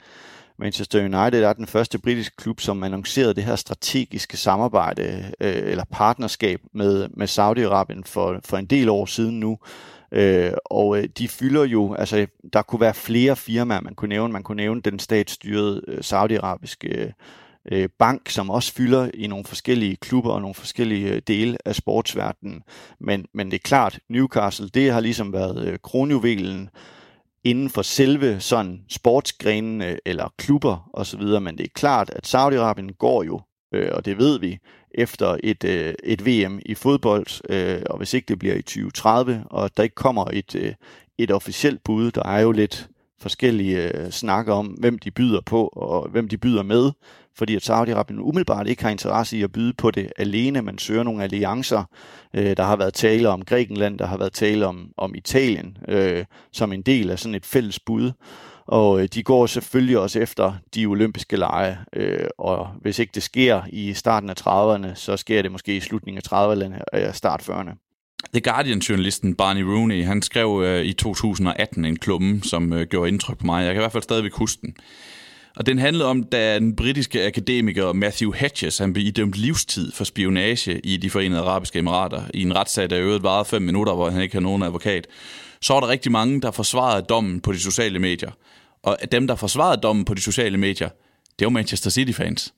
[0.57, 5.83] Manchester United er den første britiske klub, som annoncerede det her strategiske samarbejde øh, eller
[5.91, 9.57] partnerskab med, med Saudi-Arabien for, for en del år siden nu.
[10.11, 14.33] Øh, og øh, de fylder jo, altså der kunne være flere firmaer, man kunne nævne.
[14.33, 17.13] Man kunne nævne den statsstyrede øh, saudiarabiske
[17.71, 21.75] øh, bank, som også fylder i nogle forskellige klubber og nogle forskellige øh, dele af
[21.75, 22.63] sportsverdenen.
[22.99, 26.69] Men, men det er klart, Newcastle, det har ligesom været øh, kronjuvelen
[27.45, 33.23] inden for selve sådan sportsgrenene eller klubber osv., men det er klart, at Saudi-Arabien går
[33.23, 33.41] jo,
[33.73, 34.57] øh, og det ved vi,
[34.91, 39.43] efter et, øh, et VM i fodbold, øh, og hvis ikke det bliver i 2030,
[39.49, 40.73] og der ikke kommer et, øh,
[41.17, 42.89] et officielt bud, der er jo lidt
[43.21, 46.91] forskellige øh, snakker om, hvem de byder på, og hvem de byder med,
[47.37, 51.03] fordi at Saudi-Arabien umiddelbart ikke har interesse i at byde på det alene, man søger
[51.03, 51.83] nogle alliancer.
[52.33, 56.25] Øh, der har været tale om Grækenland, der har været tale om, om Italien, øh,
[56.51, 58.11] som en del af sådan et fælles bud.
[58.67, 63.23] Og øh, de går selvfølgelig også efter de olympiske lege, øh, og hvis ikke det
[63.23, 67.13] sker i starten af 30'erne, så sker det måske i slutningen af 30'erne og øh,
[67.13, 67.85] start 40'erne.
[68.33, 73.37] The Guardian-journalisten Barney Rooney, han skrev øh, i 2018 en klumme, som øh, gjorde indtryk
[73.37, 73.65] på mig.
[73.65, 74.75] Jeg kan i hvert fald stadigvæk huske den.
[75.55, 80.03] Og den handlede om, da den britiske akademiker Matthew Hedges han blev idømt livstid for
[80.03, 84.09] spionage i de forenede arabiske emirater, i en retssag, der øvrigt varede fem minutter, hvor
[84.09, 85.07] han ikke havde nogen advokat,
[85.61, 88.31] så var der rigtig mange, der forsvarede dommen på de sociale medier.
[88.83, 90.89] Og dem, der forsvarede dommen på de sociale medier,
[91.39, 92.53] det var Manchester City-fans.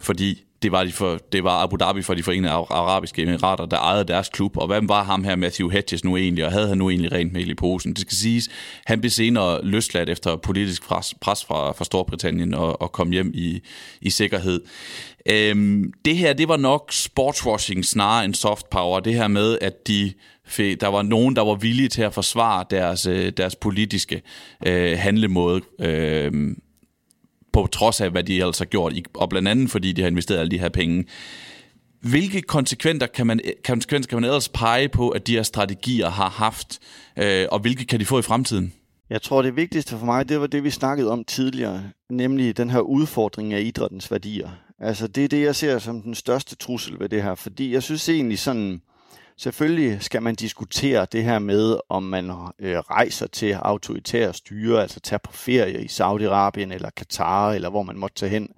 [0.00, 3.78] Fordi det var, de for, det var Abu Dhabi for de forenede arabiske emirater, der
[3.78, 4.56] ejede deres klub.
[4.56, 6.44] Og hvem var ham her, Matthew Hedges, nu egentlig?
[6.44, 7.92] Og havde han nu egentlig rent mel i posen?
[7.92, 8.48] Det skal siges,
[8.84, 13.30] han blev senere løsladt efter politisk pres, pres fra, fra Storbritannien og, og kom hjem
[13.34, 13.60] i,
[14.00, 14.60] i sikkerhed.
[15.30, 19.00] Øhm, det her, det var nok sportswashing snarere end soft power.
[19.00, 20.12] Det her med, at de
[20.58, 24.22] der var nogen, der var villige til at forsvare deres, øh, deres politiske
[24.66, 25.60] øh, handlemåde.
[25.80, 26.56] Øh,
[27.56, 30.38] på trods af, hvad de altså har gjort, og blandt andet fordi de har investeret
[30.38, 31.04] alle de her penge.
[32.00, 36.28] Hvilke konsekvenser kan man, konsekvenser kan man ellers pege på, at de her strategier har
[36.28, 36.78] haft,
[37.18, 38.72] øh, og hvilke kan de få i fremtiden?
[39.10, 42.70] Jeg tror, det vigtigste for mig, det var det, vi snakkede om tidligere, nemlig den
[42.70, 44.50] her udfordring af idrættens værdier.
[44.80, 47.82] Altså, det er det, jeg ser som den største trussel ved det her, fordi jeg
[47.82, 48.80] synes egentlig sådan,
[49.38, 55.00] Selvfølgelig skal man diskutere det her med, om man øh, rejser til autoritære styre, altså
[55.00, 58.48] tager på ferie i Saudi-Arabien eller Katar, eller hvor man måtte tage hen,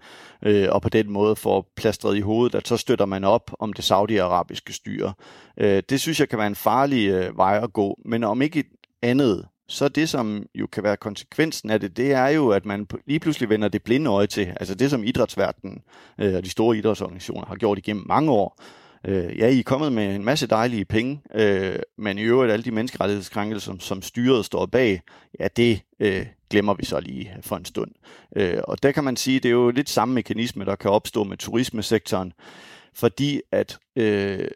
[0.43, 3.73] øh, og på den måde får plastret i hovedet, at så støtter man op om
[3.73, 5.13] det saudiarabiske styre.
[5.57, 8.65] Øh, det synes jeg kan være en farlig øh, vej at gå, men om ikke
[9.03, 12.87] andet, så det, som jo kan være konsekvensen af det, det er jo, at man
[13.07, 14.53] lige pludselig vender det blinde øje til.
[14.61, 15.83] Altså det, som idrætsverdenen
[16.19, 18.61] øh, og de store idrætsorganisationer har gjort igennem mange år,
[19.07, 22.65] Øh, ja, I er kommet med en masse dejlige penge, øh, men i øvrigt alle
[22.65, 25.01] de menneskerettighedskrænkelser, som, som styret står bag,
[25.41, 27.91] ja, det øh, glemmer vi så lige for en stund.
[28.37, 31.25] Øh, og der kan man sige, det er jo lidt samme mekanisme, der kan opstå
[31.25, 32.33] med turismesektoren,
[32.95, 34.49] fordi at øh,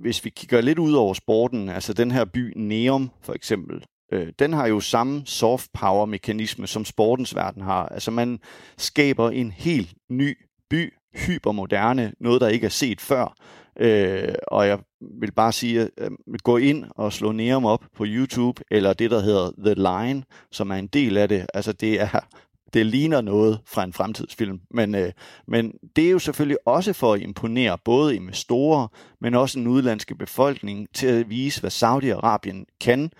[0.00, 4.32] hvis vi kigger lidt ud over sporten, altså den her by Neum for eksempel, øh,
[4.38, 7.86] den har jo samme soft power mekanisme, som sportens verden har.
[7.86, 8.38] Altså man
[8.76, 10.38] skaber en helt ny
[10.70, 13.36] by, hypermoderne, noget der ikke er set før,
[13.80, 16.10] Øh, og jeg vil bare sige, øh,
[16.44, 20.70] gå ind og slå Neum op på YouTube, eller det, der hedder The Line, som
[20.70, 21.46] er en del af det.
[21.54, 22.20] Altså, det er,
[22.74, 24.60] det ligner noget fra en fremtidsfilm.
[24.70, 25.12] Men, øh,
[25.48, 28.88] men det er jo selvfølgelig også for at imponere både investorer,
[29.20, 33.10] men også den udlandske befolkning til at vise, hvad Saudi-Arabien kan.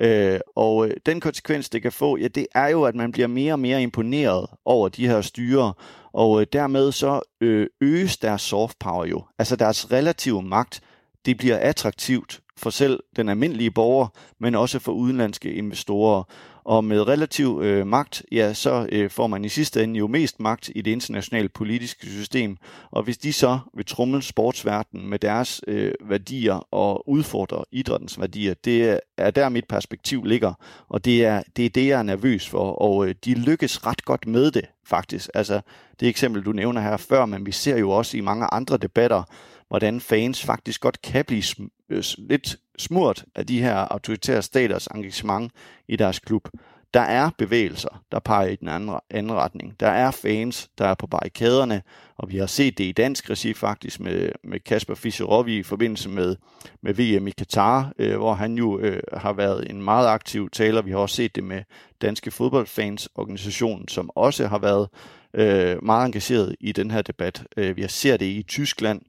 [0.00, 3.28] Øh, og øh, den konsekvens, det kan få, ja, det er jo, at man bliver
[3.28, 5.72] mere og mere imponeret over de her styre,
[6.16, 9.24] og øh, dermed så øh, øges deres soft power jo.
[9.38, 10.80] Altså deres relative magt,
[11.26, 16.22] det bliver attraktivt for selv den almindelige borger, men også for udenlandske investorer.
[16.64, 20.40] Og med relativ øh, magt, ja, så øh, får man i sidste ende jo mest
[20.40, 22.56] magt i det internationale politiske system.
[22.90, 28.54] Og hvis de så vil trumle sportsverdenen med deres øh, værdier og udfordre idrættens værdier,
[28.54, 30.52] det er der mit perspektiv ligger.
[30.88, 32.72] Og det er det, er det jeg er nervøs for.
[32.72, 35.30] Og øh, de lykkes ret godt med det, faktisk.
[35.34, 35.60] Altså,
[36.00, 39.22] det eksempel, du nævner her før, men vi ser jo også i mange andre debatter,
[39.68, 41.42] hvordan fans faktisk godt kan blive
[41.88, 45.52] Øh, lidt smurt af de her autoritære staters engagement
[45.88, 46.48] i deres klub.
[46.94, 49.80] Der er bevægelser, der peger i den anden, anden retning.
[49.80, 51.82] Der er fans, der er på barrikaderne,
[52.16, 56.08] og vi har set det i dansk regi faktisk med, med Kasper Fischerovi i forbindelse
[56.08, 56.36] med,
[56.82, 60.82] med VM i Katar, øh, hvor han jo øh, har været en meget aktiv taler.
[60.82, 61.62] Vi har også set det med
[62.02, 64.88] Danske Fodboldfans Organisation, som også har været
[65.34, 67.44] øh, meget engageret i den her debat.
[67.56, 69.00] Øh, vi har set det i Tyskland,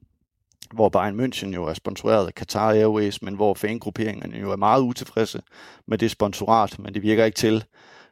[0.74, 4.82] hvor Bayern München jo er sponsoreret af Qatar Airways, men hvor fangrupperingerne jo er meget
[4.82, 5.42] utilfredse
[5.86, 7.64] med det sponsorat, men det virker ikke til,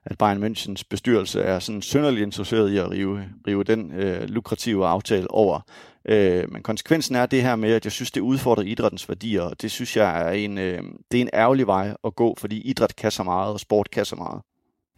[0.05, 4.87] at Bayern Münchens bestyrelse er sådan synderligt interesseret i at rive, rive den øh, lukrative
[4.87, 5.61] aftale over.
[6.09, 9.63] Øh, men konsekvensen er det her med, at jeg synes, det udfordrer idrættens værdier, og
[9.63, 10.83] det synes jeg er en, øh,
[11.13, 14.05] det er en ærgerlig vej at gå, fordi idræt kan så meget, og sport kan
[14.05, 14.41] så meget.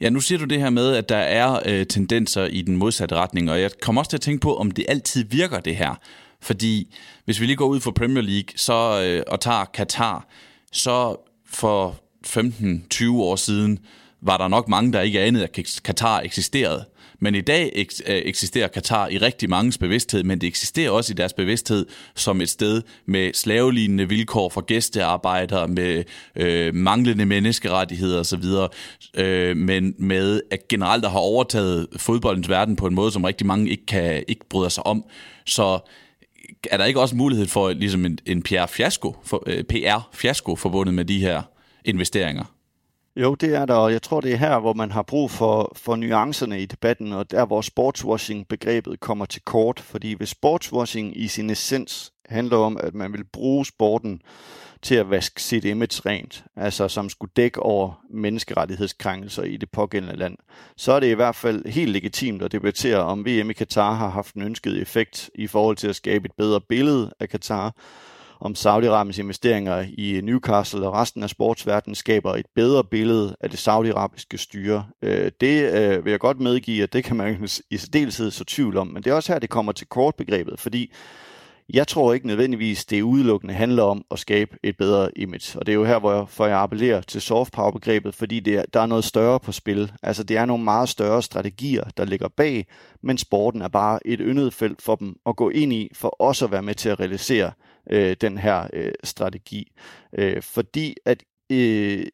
[0.01, 3.15] Ja, nu siger du det her med, at der er øh, tendenser i den modsatte
[3.15, 5.95] retning, og jeg kommer også til at tænke på, om det altid virker det her.
[6.43, 10.26] Fordi hvis vi lige går ud for Premier League så, øh, og tager Qatar,
[10.72, 11.16] så
[11.47, 13.78] for 15-20 år siden
[14.20, 16.84] var der nok mange, der ikke anede, at Qatar eksisterede.
[17.20, 21.14] Men i dag øh, eksisterer Katar i rigtig manges bevidsthed, men det eksisterer også i
[21.14, 26.05] deres bevidsthed som et sted med slavelignende vilkår for gæstearbejdere, med
[26.36, 28.45] øh, manglende menneskerettigheder osv.,
[29.14, 33.47] øh, men med at generelt der har overtaget fodboldens verden på en måde, som rigtig
[33.47, 35.05] mange ikke, kan, ikke bryder sig om.
[35.47, 35.78] Så
[36.70, 41.05] er der ikke også mulighed for ligesom en, en PR-fiasko for, øh, PR forbundet med
[41.05, 41.42] de her
[41.84, 42.44] investeringer?
[43.16, 45.72] Jo, det er der, og jeg tror, det er her, hvor man har brug for,
[45.76, 49.80] for nuancerne i debatten, og der, hvor sportswashing-begrebet kommer til kort.
[49.80, 54.22] Fordi hvis sportswashing i sin essens handler om, at man vil bruge sporten
[54.83, 60.16] til at vaske sit image rent, altså som skulle dække over menneskerettighedskrænkelser i det pågældende
[60.16, 60.37] land,
[60.76, 64.09] så er det i hvert fald helt legitimt at debattere, om VM i Katar har
[64.09, 67.74] haft en ønsket effekt i forhold til at skabe et bedre billede af Katar,
[68.41, 73.59] om Saudi-Arabiens investeringer i Newcastle og resten af sportsverdenen skaber et bedre billede af det
[73.59, 74.87] saudiarabiske styre.
[75.03, 78.76] Øh, det øh, vil jeg godt medgive, at det kan man i særdeleshed så tvivl
[78.76, 80.93] om, men det er også her, det kommer til kortbegrebet, fordi
[81.75, 85.59] jeg tror ikke nødvendigvis, det udelukkende handler om at skabe et bedre image.
[85.59, 88.41] Og det er jo her, hvor jeg, for jeg appellerer til soft power begrebet, fordi
[88.41, 89.93] det er, der er noget større på spil.
[90.03, 92.66] Altså det er nogle meget større strategier, der ligger bag,
[93.03, 96.45] men sporten er bare et yndet felt for dem at gå ind i, for også
[96.45, 97.53] at være med til at realisere
[97.91, 99.73] øh, den her øh, strategi.
[100.19, 102.07] Øh, fordi at øh,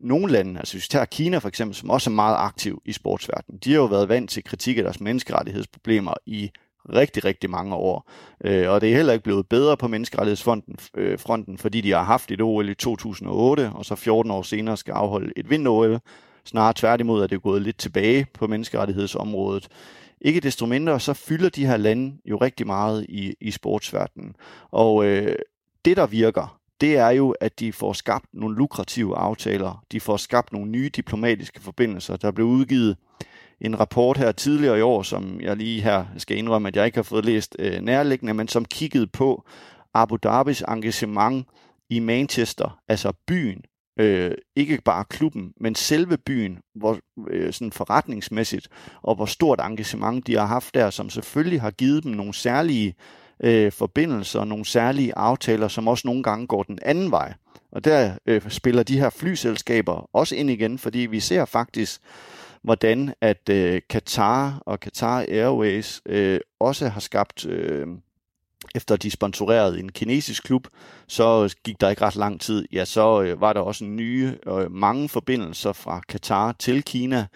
[0.00, 2.92] nogle lande, altså hvis vi tager Kina for eksempel, som også er meget aktiv i
[2.92, 6.50] sportsverdenen, de har jo været vant til kritik af deres menneskerettighedsproblemer i
[6.92, 8.10] rigtig, rigtig mange år.
[8.44, 12.02] Øh, og det er heller ikke blevet bedre på menneskerettighedsfronten, øh, fronten, fordi de har
[12.02, 16.00] haft et OL i 2008, og så 14 år senere skal afholde et vind-OL.
[16.44, 19.68] Snarere tværtimod er det gået lidt tilbage på menneskerettighedsområdet.
[20.20, 24.36] Ikke desto mindre, så fylder de her lande jo rigtig meget i, i sportsverdenen.
[24.70, 25.36] Og øh,
[25.84, 29.84] det, der virker, det er jo, at de får skabt nogle lukrative aftaler.
[29.92, 32.16] De får skabt nogle nye diplomatiske forbindelser.
[32.16, 32.96] Der blev udgivet
[33.60, 36.98] en rapport her tidligere i år, som jeg lige her skal indrømme, at jeg ikke
[36.98, 39.44] har fået læst øh, nærliggende, men som kiggede på
[39.94, 41.46] Abu Dhabis engagement
[41.90, 43.62] i Manchester, altså byen,
[44.00, 46.98] øh, ikke bare klubben, men selve byen, hvor
[47.30, 48.68] øh, sådan forretningsmæssigt,
[49.02, 52.94] og hvor stort engagement de har haft der, som selvfølgelig har givet dem nogle særlige
[53.44, 57.34] øh, forbindelser, nogle særlige aftaler, som også nogle gange går den anden vej.
[57.72, 62.00] Og der øh, spiller de her flyselskaber også ind igen, fordi vi ser faktisk,
[62.64, 67.86] hvordan at øh, Qatar og Qatar Airways øh, også har skabt øh,
[68.74, 70.68] efter de sponsorerede en kinesisk klub,
[71.08, 74.36] så øh, gik der ikke ret lang tid, ja, så øh, var der også nye,
[74.46, 77.26] øh, mange forbindelser fra Qatar til Kina.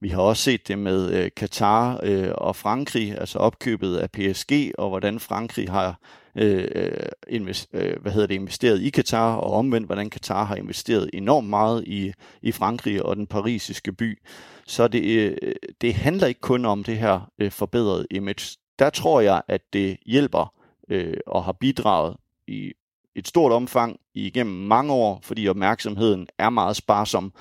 [0.00, 4.72] Vi har også set det med øh, Katar øh, og Frankrig, altså opkøbet af PSG,
[4.78, 5.98] og hvordan Frankrig har
[6.36, 6.90] øh, øh,
[7.28, 11.48] invest, øh, hvad hedder det, investeret i Katar, og omvendt, hvordan Katar har investeret enormt
[11.48, 12.12] meget i,
[12.42, 14.18] i Frankrig og den parisiske by.
[14.66, 18.58] Så det, øh, det handler ikke kun om det her øh, forbedrede image.
[18.78, 20.54] Der tror jeg, at det hjælper
[20.88, 22.72] øh, og har bidraget i
[23.14, 27.32] et stort omfang igennem mange år, fordi opmærksomheden er meget sparsom.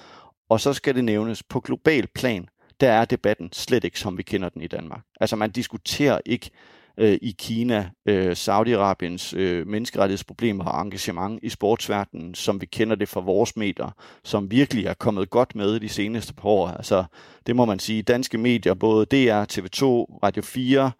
[0.49, 2.49] Og så skal det nævnes, på global plan,
[2.79, 5.01] der er debatten slet ikke, som vi kender den i Danmark.
[5.19, 6.51] Altså man diskuterer ikke
[6.97, 13.09] øh, i Kina, øh, Saudi-Arabiens øh, menneskerettighedsproblemer og engagement i sportsverdenen, som vi kender det
[13.09, 16.67] fra vores medier, som virkelig er kommet godt med de seneste par år.
[16.67, 17.03] Altså,
[17.47, 19.83] det må man sige, danske medier, både DR, TV2,
[20.23, 20.91] Radio 4,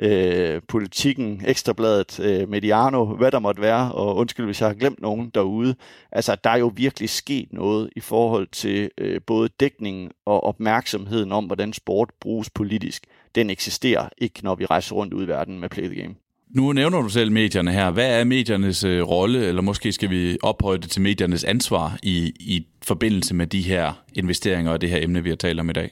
[0.00, 5.00] øh, politikken, ekstrabladet, øh, Mediano, hvad der måtte være, og undskyld, hvis jeg har glemt
[5.00, 5.74] nogen derude.
[6.12, 11.32] Altså, der er jo virkelig sket noget i forhold til øh, både dækningen og opmærksomheden
[11.32, 13.04] om, hvordan sport bruges politisk.
[13.34, 16.14] Den eksisterer ikke, når vi rejser rundt ud i verden med Play the Game.
[16.54, 17.90] Nu nævner du selv medierne her.
[17.90, 22.32] Hvad er mediernes øh, rolle, eller måske skal vi ophøje det til mediernes ansvar i,
[22.40, 25.72] i forbindelse med de her investeringer og det her emne, vi har talt om i
[25.72, 25.90] dag?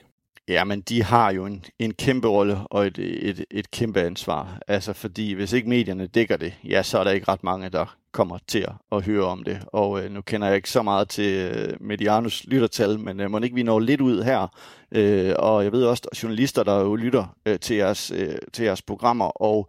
[0.49, 4.59] Ja, men de har jo en, en kæmpe rolle og et, et, et kæmpe ansvar.
[4.68, 7.96] Altså fordi hvis ikke medierne dækker det, ja, så er der ikke ret mange, der
[8.12, 9.61] kommer til at høre om det.
[9.66, 13.38] Og øh, nu kender jeg ikke så meget til øh, Medianus lyttertal, men øh, må
[13.38, 14.46] ikke vi når lidt ud her.
[14.92, 18.64] Øh, og jeg ved også, at journalister, der jo lytter øh, til, jeres, øh, til
[18.64, 19.68] jeres programmer, og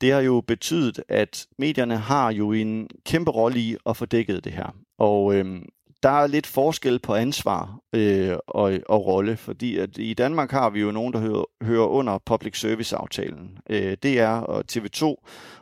[0.00, 4.44] det har jo betydet, at medierne har jo en kæmpe rolle i at få dækket
[4.44, 4.74] det her.
[4.98, 5.62] Og øh,
[6.02, 10.70] der er lidt forskel på ansvar øh, og, og rolle, fordi at i Danmark har
[10.70, 13.58] vi jo nogen, der hører, hører under public service-aftalen.
[13.70, 15.04] Øh, DR og TV2,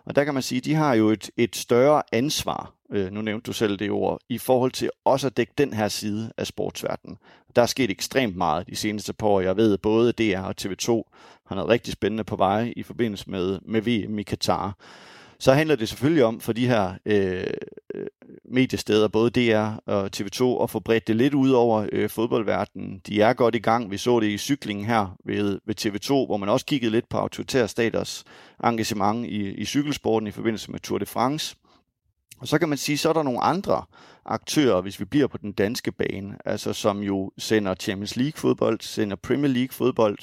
[0.05, 3.47] og der kan man sige, de har jo et, et større ansvar, øh, nu nævnte
[3.47, 7.19] du selv det ord, i forhold til også at dække den her side af sportsverdenen.
[7.57, 9.41] Der er sket ekstremt meget de seneste par år.
[9.41, 10.91] Jeg ved, både DR og TV2
[11.47, 14.77] har noget rigtig spændende på vej i forbindelse med, med VM i Katar
[15.41, 17.45] så handler det selvfølgelig om for de her øh,
[17.95, 18.07] øh
[18.51, 23.01] mediesteder, både DR og TV2, at få bredt det lidt ud over øh, fodboldverdenen.
[23.07, 23.91] De er godt i gang.
[23.91, 27.19] Vi så det i cyklingen her ved, ved TV2, hvor man også kiggede lidt på
[27.19, 28.25] autoritære staters
[28.65, 31.57] engagement i, i cykelsporten i forbindelse med Tour de France.
[32.39, 33.85] Og så kan man sige, så er der nogle andre
[34.25, 38.81] aktører, hvis vi bliver på den danske bane, altså som jo sender Champions League fodbold,
[38.81, 40.19] sender Premier League fodbold,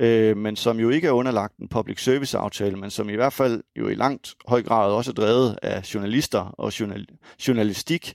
[0.00, 3.32] øh, men som jo ikke er underlagt en public service aftale, men som i hvert
[3.32, 7.06] fald jo i langt høj grad også er drevet af journalister og journal-
[7.48, 8.14] journalistik.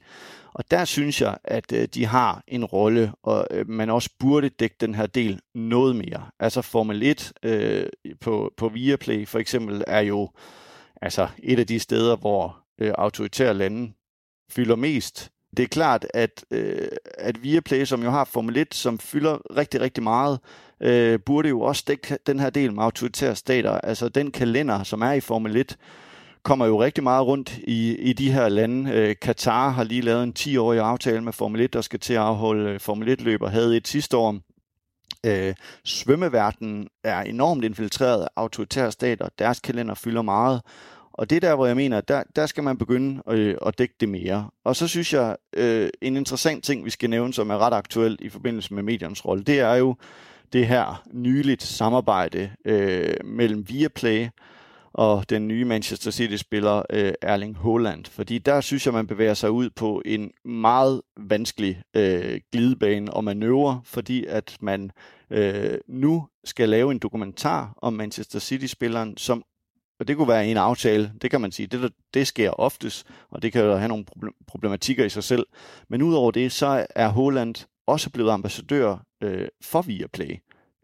[0.53, 4.49] Og der synes jeg, at øh, de har en rolle, og øh, man også burde
[4.49, 6.29] dække den her del noget mere.
[6.39, 7.85] Altså Formel 1 øh,
[8.21, 10.29] på, på Viaplay for eksempel er jo
[11.01, 13.93] altså et af de steder, hvor øh, autoritære lande
[14.51, 15.31] fylder mest.
[15.57, 19.81] Det er klart, at, øh, at Viaplay, som jo har Formel 1, som fylder rigtig,
[19.81, 20.39] rigtig meget,
[20.81, 23.71] øh, burde jo også dække den her del med autoritære stater.
[23.71, 25.77] Altså den kalender, som er i Formel 1,
[26.43, 28.91] kommer jo rigtig meget rundt i, i de her lande.
[28.91, 32.19] Øh, Katar har lige lavet en 10-årig aftale med Formel 1, der skal til at
[32.19, 34.37] afholde øh, Formel 1-løb, og havde et sidste år.
[35.25, 35.55] Øh,
[35.85, 39.29] svømmeverdenen er enormt infiltreret af autoritære stater.
[39.39, 40.61] Deres kalender fylder meget.
[41.13, 43.95] Og det er der, hvor jeg mener, der, der skal man begynde øh, at dække
[43.99, 44.49] det mere.
[44.63, 48.17] Og så synes jeg, øh, en interessant ting, vi skal nævne, som er ret aktuel
[48.21, 49.95] i forbindelse med mediernes rolle, det er jo
[50.53, 54.27] det her nyligt samarbejde øh, mellem Viaplay
[54.93, 58.05] og den nye Manchester City-spiller øh, Erling Haaland.
[58.05, 63.23] Fordi der synes jeg, man bevæger sig ud på en meget vanskelig øh, glidebane og
[63.23, 64.91] manøvre, fordi at man
[65.29, 69.43] øh, nu skal lave en dokumentar om Manchester City-spilleren, som
[69.99, 73.07] og det kunne være en aftale, det kan man sige, det, der, det sker oftest,
[73.31, 74.05] og det kan jo have nogle
[74.47, 75.45] problematikker i sig selv.
[75.89, 77.55] Men udover det, så er Holland
[77.87, 80.37] også blevet ambassadør øh, for Viaplay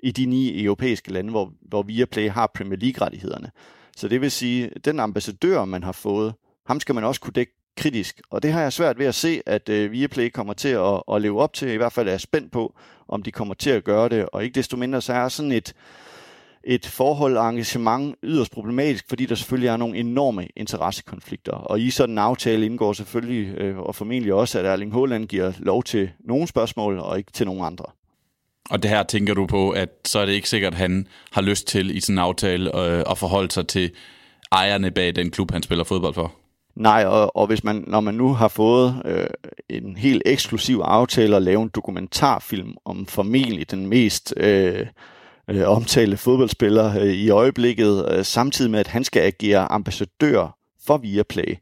[0.04, 3.52] i de ni europæiske lande, hvor, hvor Viaplay har Premier League-rettighederne.
[3.97, 6.34] Så det vil sige, den ambassadør, man har fået,
[6.68, 8.22] ham skal man også kunne dække kritisk.
[8.30, 11.22] Og det har jeg svært ved at se, at øh, Viaplay kommer til at, at
[11.22, 11.70] leve op til.
[11.70, 12.76] I hvert fald er jeg spændt på,
[13.08, 14.30] om de kommer til at gøre det.
[14.34, 15.74] Og ikke desto mindre, så er sådan et,
[16.64, 21.51] et forhold og engagement yderst problematisk, fordi der selvfølgelig er nogle enorme interessekonflikter.
[21.51, 25.51] Og i sådan en aftale indgår selvfølgelig, øh, og formentlig også, at Erling Haaland giver
[25.59, 27.86] lov til nogle spørgsmål, og ikke til nogle andre.
[28.70, 31.41] Og det her tænker du på, at så er det ikke sikkert, at han har
[31.41, 33.91] lyst til i sådan en aftale øh, at forholde sig til
[34.51, 36.34] ejerne bag den klub, han spiller fodbold for?
[36.76, 39.28] Nej, og, og hvis man, når man nu har fået øh,
[39.70, 44.86] en helt eksklusiv aftale at lave en dokumentarfilm om formentlig den mest øh,
[45.50, 50.98] øh, omtalte fodboldspiller øh, i øjeblikket, øh, samtidig med, at han skal agere ambassadør for
[50.98, 51.56] Viaplay.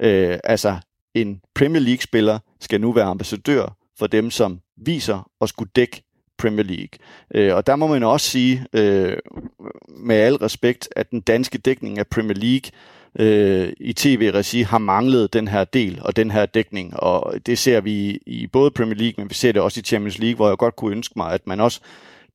[0.00, 0.76] Øh, altså,
[1.14, 6.02] en Premier League-spiller skal nu være ambassadør for dem, som viser og skulle dække
[6.38, 6.98] Premier League.
[7.34, 9.16] Øh, og der må man også sige, øh,
[9.88, 12.70] med al respekt, at den danske dækning af Premier League
[13.18, 17.80] øh, i tv-regi har manglet den her del og den her dækning, og det ser
[17.80, 20.58] vi i både Premier League, men vi ser det også i Champions League, hvor jeg
[20.58, 21.80] godt kunne ønske mig, at man også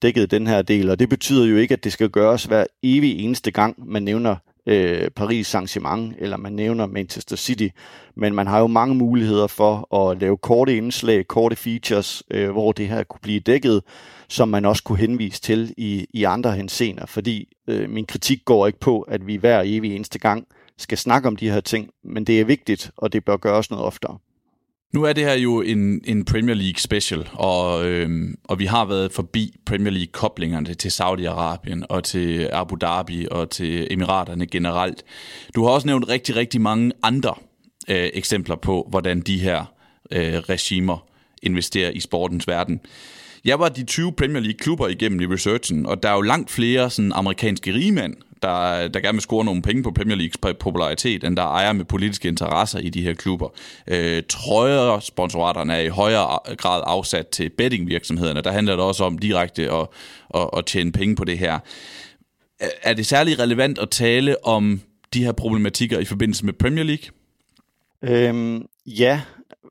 [0.01, 3.19] dækkede den her del, og det betyder jo ikke, at det skal gøres hver evig
[3.19, 4.35] eneste gang, man nævner
[4.65, 7.67] øh, Paris Saint-Germain, eller man nævner Manchester City,
[8.15, 12.71] men man har jo mange muligheder for at lave korte indslag, korte features, øh, hvor
[12.71, 13.81] det her kunne blive dækket,
[14.29, 18.67] som man også kunne henvise til i, i andre hensener, fordi øh, min kritik går
[18.67, 20.47] ikke på, at vi hver evig eneste gang
[20.77, 23.85] skal snakke om de her ting, men det er vigtigt, og det bør gøres noget
[23.85, 24.17] oftere.
[24.93, 28.85] Nu er det her jo en, en Premier League special, og, øhm, og vi har
[28.85, 35.03] været forbi Premier League-koblingerne til Saudi-Arabien og til Abu Dhabi og til Emiraterne generelt.
[35.55, 37.35] Du har også nævnt rigtig, rigtig mange andre
[37.87, 39.65] øh, eksempler på, hvordan de her
[40.11, 41.07] øh, regimer
[41.43, 42.79] investerer i sportens verden.
[43.45, 46.89] Jeg var de 20 Premier League-klubber igennem i researchen, og der er jo langt flere
[46.89, 51.37] sådan, amerikanske rigmænd, der, der gerne vil score nogle penge på Premier Leagues popularitet, end
[51.37, 53.49] der ejer med politiske interesser i de her klubber.
[53.87, 58.41] Øh, trøjer sponsoraterne er i højere grad afsat til bettingvirksomhederne.
[58.41, 59.87] Der handler det også om direkte at,
[60.35, 61.59] at, at tjene penge på det her.
[62.83, 64.81] Er det særlig relevant at tale om
[65.13, 67.09] de her problematikker i forbindelse med Premier League?
[68.03, 69.21] Øhm, ja,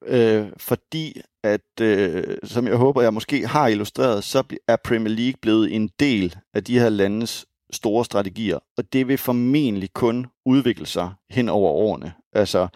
[0.08, 5.38] øh, fordi at, øh, som jeg håber, jeg måske har illustreret, så er Premier League
[5.42, 10.86] blevet en del af de her landes store strategier, og det vil formentlig kun udvikle
[10.86, 12.12] sig hen over årene.
[12.32, 12.68] Altså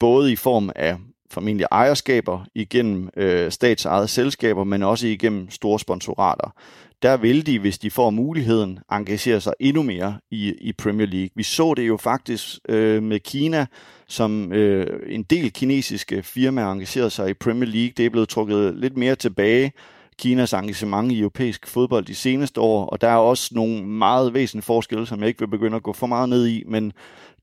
[0.00, 0.96] både i form af
[1.30, 6.54] formentlig ejerskaber igennem øh, statsejede selskaber, men også igennem store sponsorater.
[7.02, 11.30] Der vil de, hvis de får muligheden, engagere sig endnu mere i, i Premier League.
[11.34, 13.66] Vi så det jo faktisk øh, med Kina,
[14.08, 17.92] som øh, en del kinesiske firmaer engagerede sig i Premier League.
[17.96, 19.72] Det er blevet trukket lidt mere tilbage
[20.18, 24.64] Kinas engagement i europæisk fodbold de seneste år, og der er også nogle meget væsentlige
[24.64, 26.92] forskelle, som jeg ikke vil begynde at gå for meget ned i, men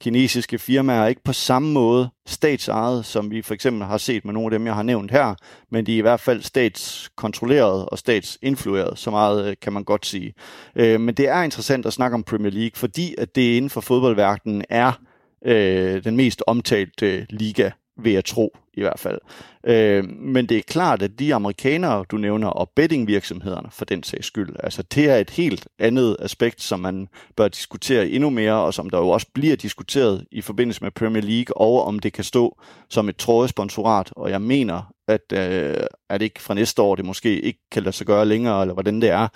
[0.01, 4.33] kinesiske firmaer er ikke på samme måde statsejet, som vi for eksempel har set med
[4.33, 5.35] nogle af dem, jeg har nævnt her,
[5.71, 10.05] men de er i hvert fald statskontrolleret og statsinflueret, så meget øh, kan man godt
[10.05, 10.33] sige.
[10.75, 13.81] Øh, men det er interessant at snakke om Premier League, fordi at det inden for
[13.81, 14.91] fodboldverdenen er
[15.45, 19.19] øh, den mest omtalte øh, liga vil jeg tro i hvert fald.
[19.63, 24.27] Øh, men det er klart, at de amerikanere, du nævner, og bettingvirksomhederne for den sags
[24.27, 28.73] skyld, altså det er et helt andet aspekt, som man bør diskutere endnu mere, og
[28.73, 32.23] som der jo også bliver diskuteret i forbindelse med Premier League, og om det kan
[32.23, 37.05] stå som et trådesponsorat, og jeg mener, at, øh, at ikke fra næste år det
[37.05, 39.27] måske ikke kan lade sig gøre længere, eller hvordan det er.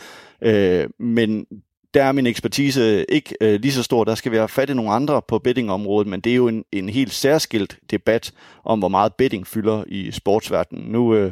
[0.42, 1.46] Øh, men
[1.94, 4.04] der er min ekspertise ikke øh, lige så stor.
[4.04, 6.66] Der skal vi have fat i nogle andre på bettingområdet, men det er jo en,
[6.72, 8.32] en helt særskilt debat
[8.64, 10.92] om, hvor meget betting fylder i sportsverdenen.
[10.92, 11.32] Nu øh,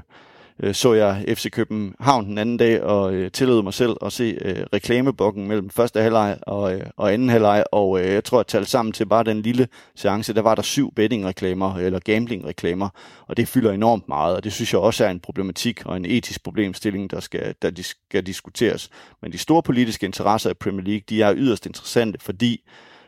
[0.59, 4.37] øh, så jeg FC København den anden dag og øh, tillod mig selv at se
[4.41, 8.47] øh, reklamebokken mellem første halvleg og, øh, og anden halvleg, og øh, jeg tror, at
[8.47, 12.89] talt sammen til bare den lille seance, der var der syv bettingreklamer eller gamblingreklamer,
[13.27, 16.05] og det fylder enormt meget, og det synes jeg også er en problematik og en
[16.05, 18.89] etisk problemstilling, der skal, der skal diskuteres.
[19.21, 22.61] Men de store politiske interesser i Premier League, de er yderst interessante, fordi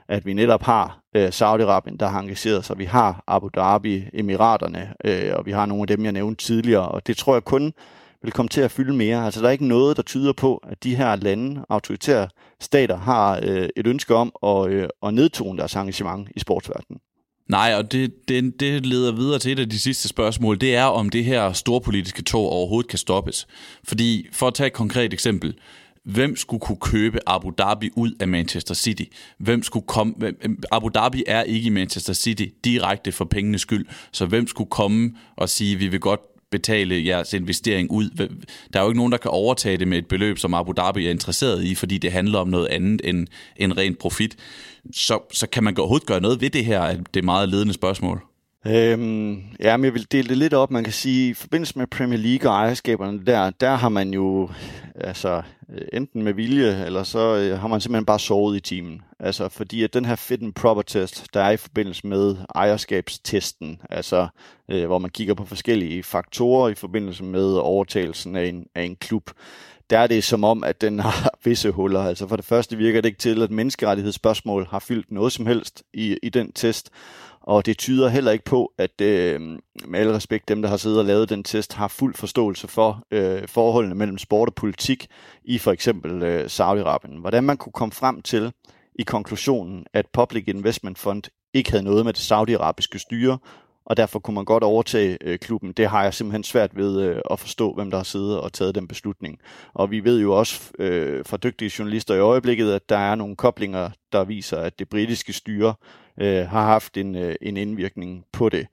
[0.09, 2.77] at vi netop har øh, Saudi-Arabien, der har engageret sig.
[2.77, 6.87] Vi har Abu Dhabi, Emiraterne, øh, og vi har nogle af dem, jeg nævnte tidligere,
[6.87, 7.73] og det tror jeg kun
[8.23, 9.25] vil komme til at fylde mere.
[9.25, 12.27] Altså der er ikke noget, der tyder på, at de her lande, autoritære
[12.59, 16.99] stater, har øh, et ønske om at, øh, at nedtone deres engagement i sportsverdenen.
[17.49, 20.61] Nej, og det, det, det leder videre til et af de sidste spørgsmål.
[20.61, 23.47] Det er, om det her storpolitiske tog overhovedet kan stoppes.
[23.83, 25.53] Fordi, for at tage et konkret eksempel,
[26.03, 29.03] hvem skulle kunne købe Abu Dhabi ud af Manchester City?
[29.37, 30.13] Hvem skulle komme?
[30.71, 35.15] Abu Dhabi er ikke i Manchester City direkte for pengenes skyld, så hvem skulle komme
[35.35, 36.19] og sige, vi vil godt
[36.51, 38.09] betale jeres investering ud.
[38.73, 41.05] Der er jo ikke nogen, der kan overtage det med et beløb, som Abu Dhabi
[41.05, 43.27] er interesseret i, fordi det handler om noget andet end,
[43.57, 44.35] end rent profit.
[44.93, 48.28] Så, så kan man overhovedet gøre noget ved det her, det er meget ledende spørgsmål?
[48.67, 50.71] Øhm, ja, men jeg vil dele det lidt op.
[50.71, 54.49] Man kan sige, i forbindelse med Premier League og ejerskaberne der, der har man jo
[54.95, 55.41] altså,
[55.73, 59.01] øh, enten med vilje, eller så øh, har man simpelthen bare sovet i timen.
[59.19, 63.81] Altså, fordi at den her fit and proper test, der er i forbindelse med ejerskabstesten,
[63.89, 64.27] altså
[64.69, 68.95] øh, hvor man kigger på forskellige faktorer i forbindelse med overtagelsen af en, af en
[68.95, 69.31] klub,
[69.89, 72.01] der er det som om, at den har visse huller.
[72.01, 75.83] Altså for det første virker det ikke til, at menneskerettighedsspørgsmål har fyldt noget som helst
[75.93, 76.89] i, i den test.
[77.49, 79.41] Og det tyder heller ikke på, at øh,
[79.85, 83.03] med al respekt dem, der har siddet og lavet den test, har fuld forståelse for
[83.11, 85.07] øh, forholdene mellem sport og politik
[85.43, 87.19] i for eksempel øh, Saudi-Arabien.
[87.19, 88.51] Hvordan man kunne komme frem til
[88.95, 91.23] i konklusionen, at Public Investment Fund
[91.53, 93.37] ikke havde noget med det saudiarabiske styre
[93.89, 95.71] og derfor kunne man godt overtage øh, klubben.
[95.71, 98.75] Det har jeg simpelthen svært ved øh, at forstå, hvem der har siddet og taget
[98.75, 99.39] den beslutning.
[99.73, 103.35] Og vi ved jo også øh, fra dygtige journalister i øjeblikket, at der er nogle
[103.35, 105.73] koblinger, der viser, at det britiske styre
[106.19, 108.67] øh, har haft en, øh, en indvirkning på det.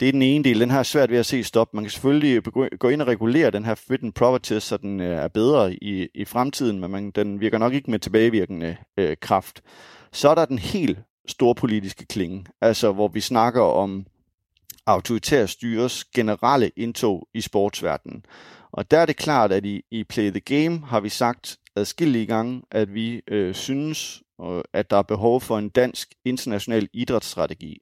[0.00, 0.60] Det er den ene del.
[0.60, 1.74] Den har svært ved at se stop.
[1.74, 2.42] Man kan selvfølgelig
[2.78, 5.74] gå ind og regulere den her fit and proper test, så den øh, er bedre
[5.74, 9.62] i, i fremtiden, men man, den virker nok ikke med tilbagevirkende øh, kraft.
[10.12, 10.98] Så er der den helt
[11.28, 14.06] store politiske klinge, altså hvor vi snakker om
[14.90, 18.24] autoritære styres generelle indtog i sportsverdenen.
[18.72, 22.26] Og der er det klart, at i, i Play the Game har vi sagt adskillige
[22.26, 27.78] gange, at vi øh, synes, øh, at der er behov for en dansk international idrætsstrategi.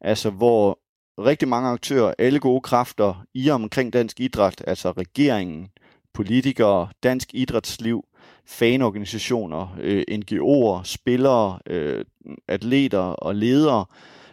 [0.00, 0.78] Altså hvor
[1.18, 5.68] rigtig mange aktører, alle gode kræfter i og omkring dansk idræt, altså regeringen,
[6.14, 8.04] politikere, dansk idrætsliv,
[8.46, 12.04] fanorganisationer, øh, NGO'er, spillere, øh,
[12.48, 13.84] atleter og ledere,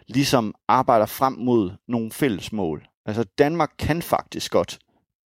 [0.10, 2.88] ligesom arbejder frem mod nogle fælles mål.
[3.06, 4.80] Altså Danmark kan faktisk godt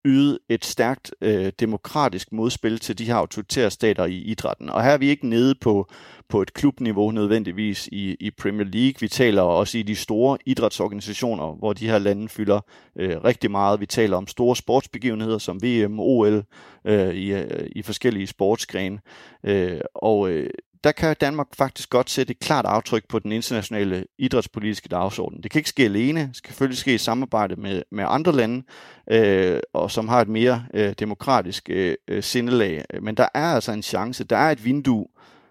[0.05, 4.68] yde et stærkt øh, demokratisk modspil til de her autoritære stater i idrætten.
[4.68, 5.91] Og her er vi ikke nede på,
[6.28, 8.95] på et klubniveau nødvendigvis i, i Premier League.
[9.01, 12.61] Vi taler også i de store idrætsorganisationer, hvor de her lande fylder
[12.97, 13.81] øh, rigtig meget.
[13.81, 16.45] Vi taler om store sportsbegivenheder som VM, OL
[16.85, 18.99] øh, i, øh, i forskellige sportsgrene.
[19.45, 20.51] Øh, og øh,
[20.85, 25.43] der kan Danmark faktisk godt sætte et klart aftryk på den internationale idrætspolitiske dagsorden.
[25.43, 28.62] Det kan ikke ske alene, det skal selvfølgelig ske i samarbejde med, med andre lande,
[29.11, 32.85] øh, og som har et mere øh, demokratisk øh, øh, sindelag.
[33.03, 35.07] Men der er altså en chance, der er et vindue,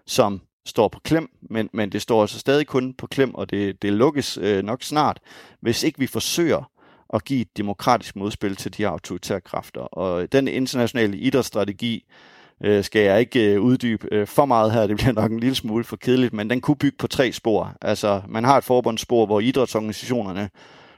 [0.06, 3.82] som står på klem, men, men det står altså stadig kun på klem, og det,
[3.82, 5.20] det lukkes øh, nok snart,
[5.60, 6.70] hvis ikke vi forsøger
[7.14, 9.80] at give et demokratisk modspil til de her autoritære kræfter.
[9.80, 14.86] Og den internationale idrætsstrategi, øh, Øh, skal jeg ikke øh, uddybe øh, for meget her,
[14.86, 17.76] det bliver nok en lille smule for kedeligt, men den kunne bygge på tre spor.
[17.82, 20.50] Altså, man har et forbundsspor, hvor idrætsorganisationerne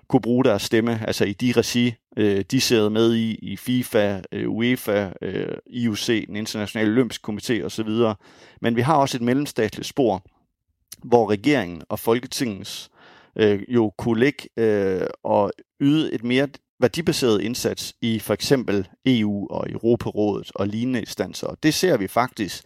[0.08, 4.20] kunne bruge deres stemme, altså i de regi, øh, de sidder med i, i FIFA,
[4.32, 7.88] øh, UEFA, øh, IOC, den internationale olympiske komité osv.
[8.60, 10.22] Men vi har også et mellemstatligt spor,
[11.04, 12.90] hvor regeringen og Folketingets
[13.36, 16.48] øh, jo kunne ligge øh, og yde et mere
[16.82, 21.54] værdibaseret indsats i for eksempel EU og Europarådet og lignende instanser.
[21.62, 22.64] Det ser vi faktisk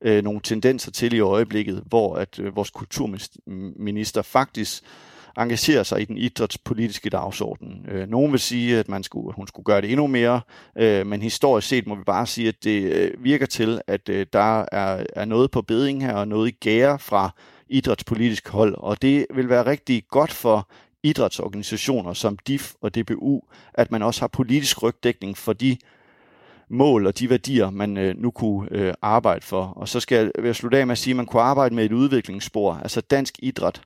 [0.00, 4.82] øh, nogle tendenser til i øjeblikket, hvor at øh, vores kulturminister faktisk
[5.38, 7.86] engagerer sig i den idrætspolitiske dagsorden.
[7.88, 10.40] Øh, nogen vil sige, at man skulle, hun skulle gøre det endnu mere,
[10.78, 14.26] øh, men historisk set må vi bare sige, at det øh, virker til, at øh,
[14.32, 17.30] der er, er noget på beding her, og noget i gære fra
[17.68, 20.68] idrætspolitisk hold, og det vil være rigtig godt for
[21.02, 23.40] idrætsorganisationer som DIF og DBU,
[23.74, 25.76] at man også har politisk rygdækning for de
[26.68, 29.64] mål og de værdier, man øh, nu kunne øh, arbejde for.
[29.64, 31.74] Og så skal jeg, vil jeg slutte af med at sige, at man kunne arbejde
[31.74, 32.74] med et udviklingsspor.
[32.74, 33.82] Altså dansk idræt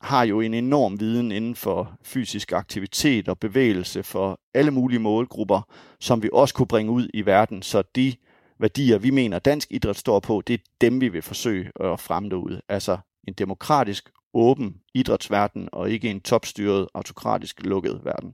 [0.00, 5.60] har jo en enorm viden inden for fysisk aktivitet og bevægelse for alle mulige målgrupper,
[6.00, 7.62] som vi også kunne bringe ud i verden.
[7.62, 8.14] Så de
[8.58, 12.36] værdier, vi mener, dansk idræt står på, det er dem, vi vil forsøge at fremme
[12.36, 12.60] ud.
[12.68, 12.98] Altså
[13.28, 18.32] en demokratisk, åben idrætsverden, og ikke en topstyret, autokratisk lukket verden.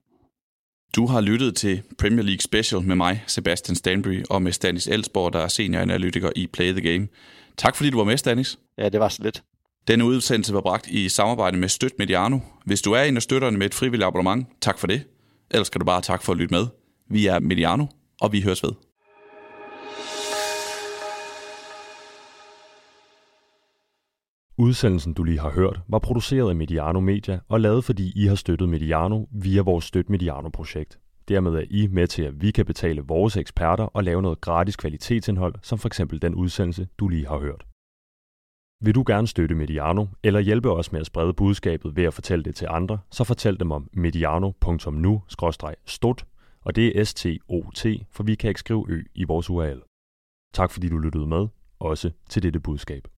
[0.96, 5.32] Du har lyttet til Premier League Special med mig, Sebastian Stanbury, og med Stanis Elsborg,
[5.32, 7.09] der er senioranalytiker i Play the Game.
[7.57, 8.59] Tak fordi du var med, Stanis.
[8.78, 9.42] Ja, det var så lidt.
[9.88, 12.38] Denne udsendelse var bragt i samarbejde med Støt Mediano.
[12.64, 15.03] Hvis du er en af støtterne med et frivilligt abonnement, tak for det.
[15.50, 16.66] Ellers skal du bare tak for at lytte med.
[17.11, 17.86] Vi er Mediano,
[18.20, 18.72] og vi høres ved.
[24.59, 28.34] Udsendelsen, du lige har hørt, var produceret af Mediano Media og lavet, fordi I har
[28.34, 30.98] støttet Mediano via vores Støt Mediano-projekt.
[31.28, 34.76] Dermed er I med til, at vi kan betale vores eksperter og lave noget gratis
[34.76, 37.66] kvalitetsindhold, som for eksempel den udsendelse, du lige har hørt.
[38.84, 42.44] Vil du gerne støtte Mediano, eller hjælpe os med at sprede budskabet ved at fortælle
[42.44, 46.24] det til andre, så fortæl dem om mediano.nu-stot,
[46.64, 49.82] og det er S-T-O-T, for vi kan ikke skrive ø i vores URL.
[50.55, 51.48] Tak fordi du lyttede med,
[51.80, 53.09] også til dette budskab.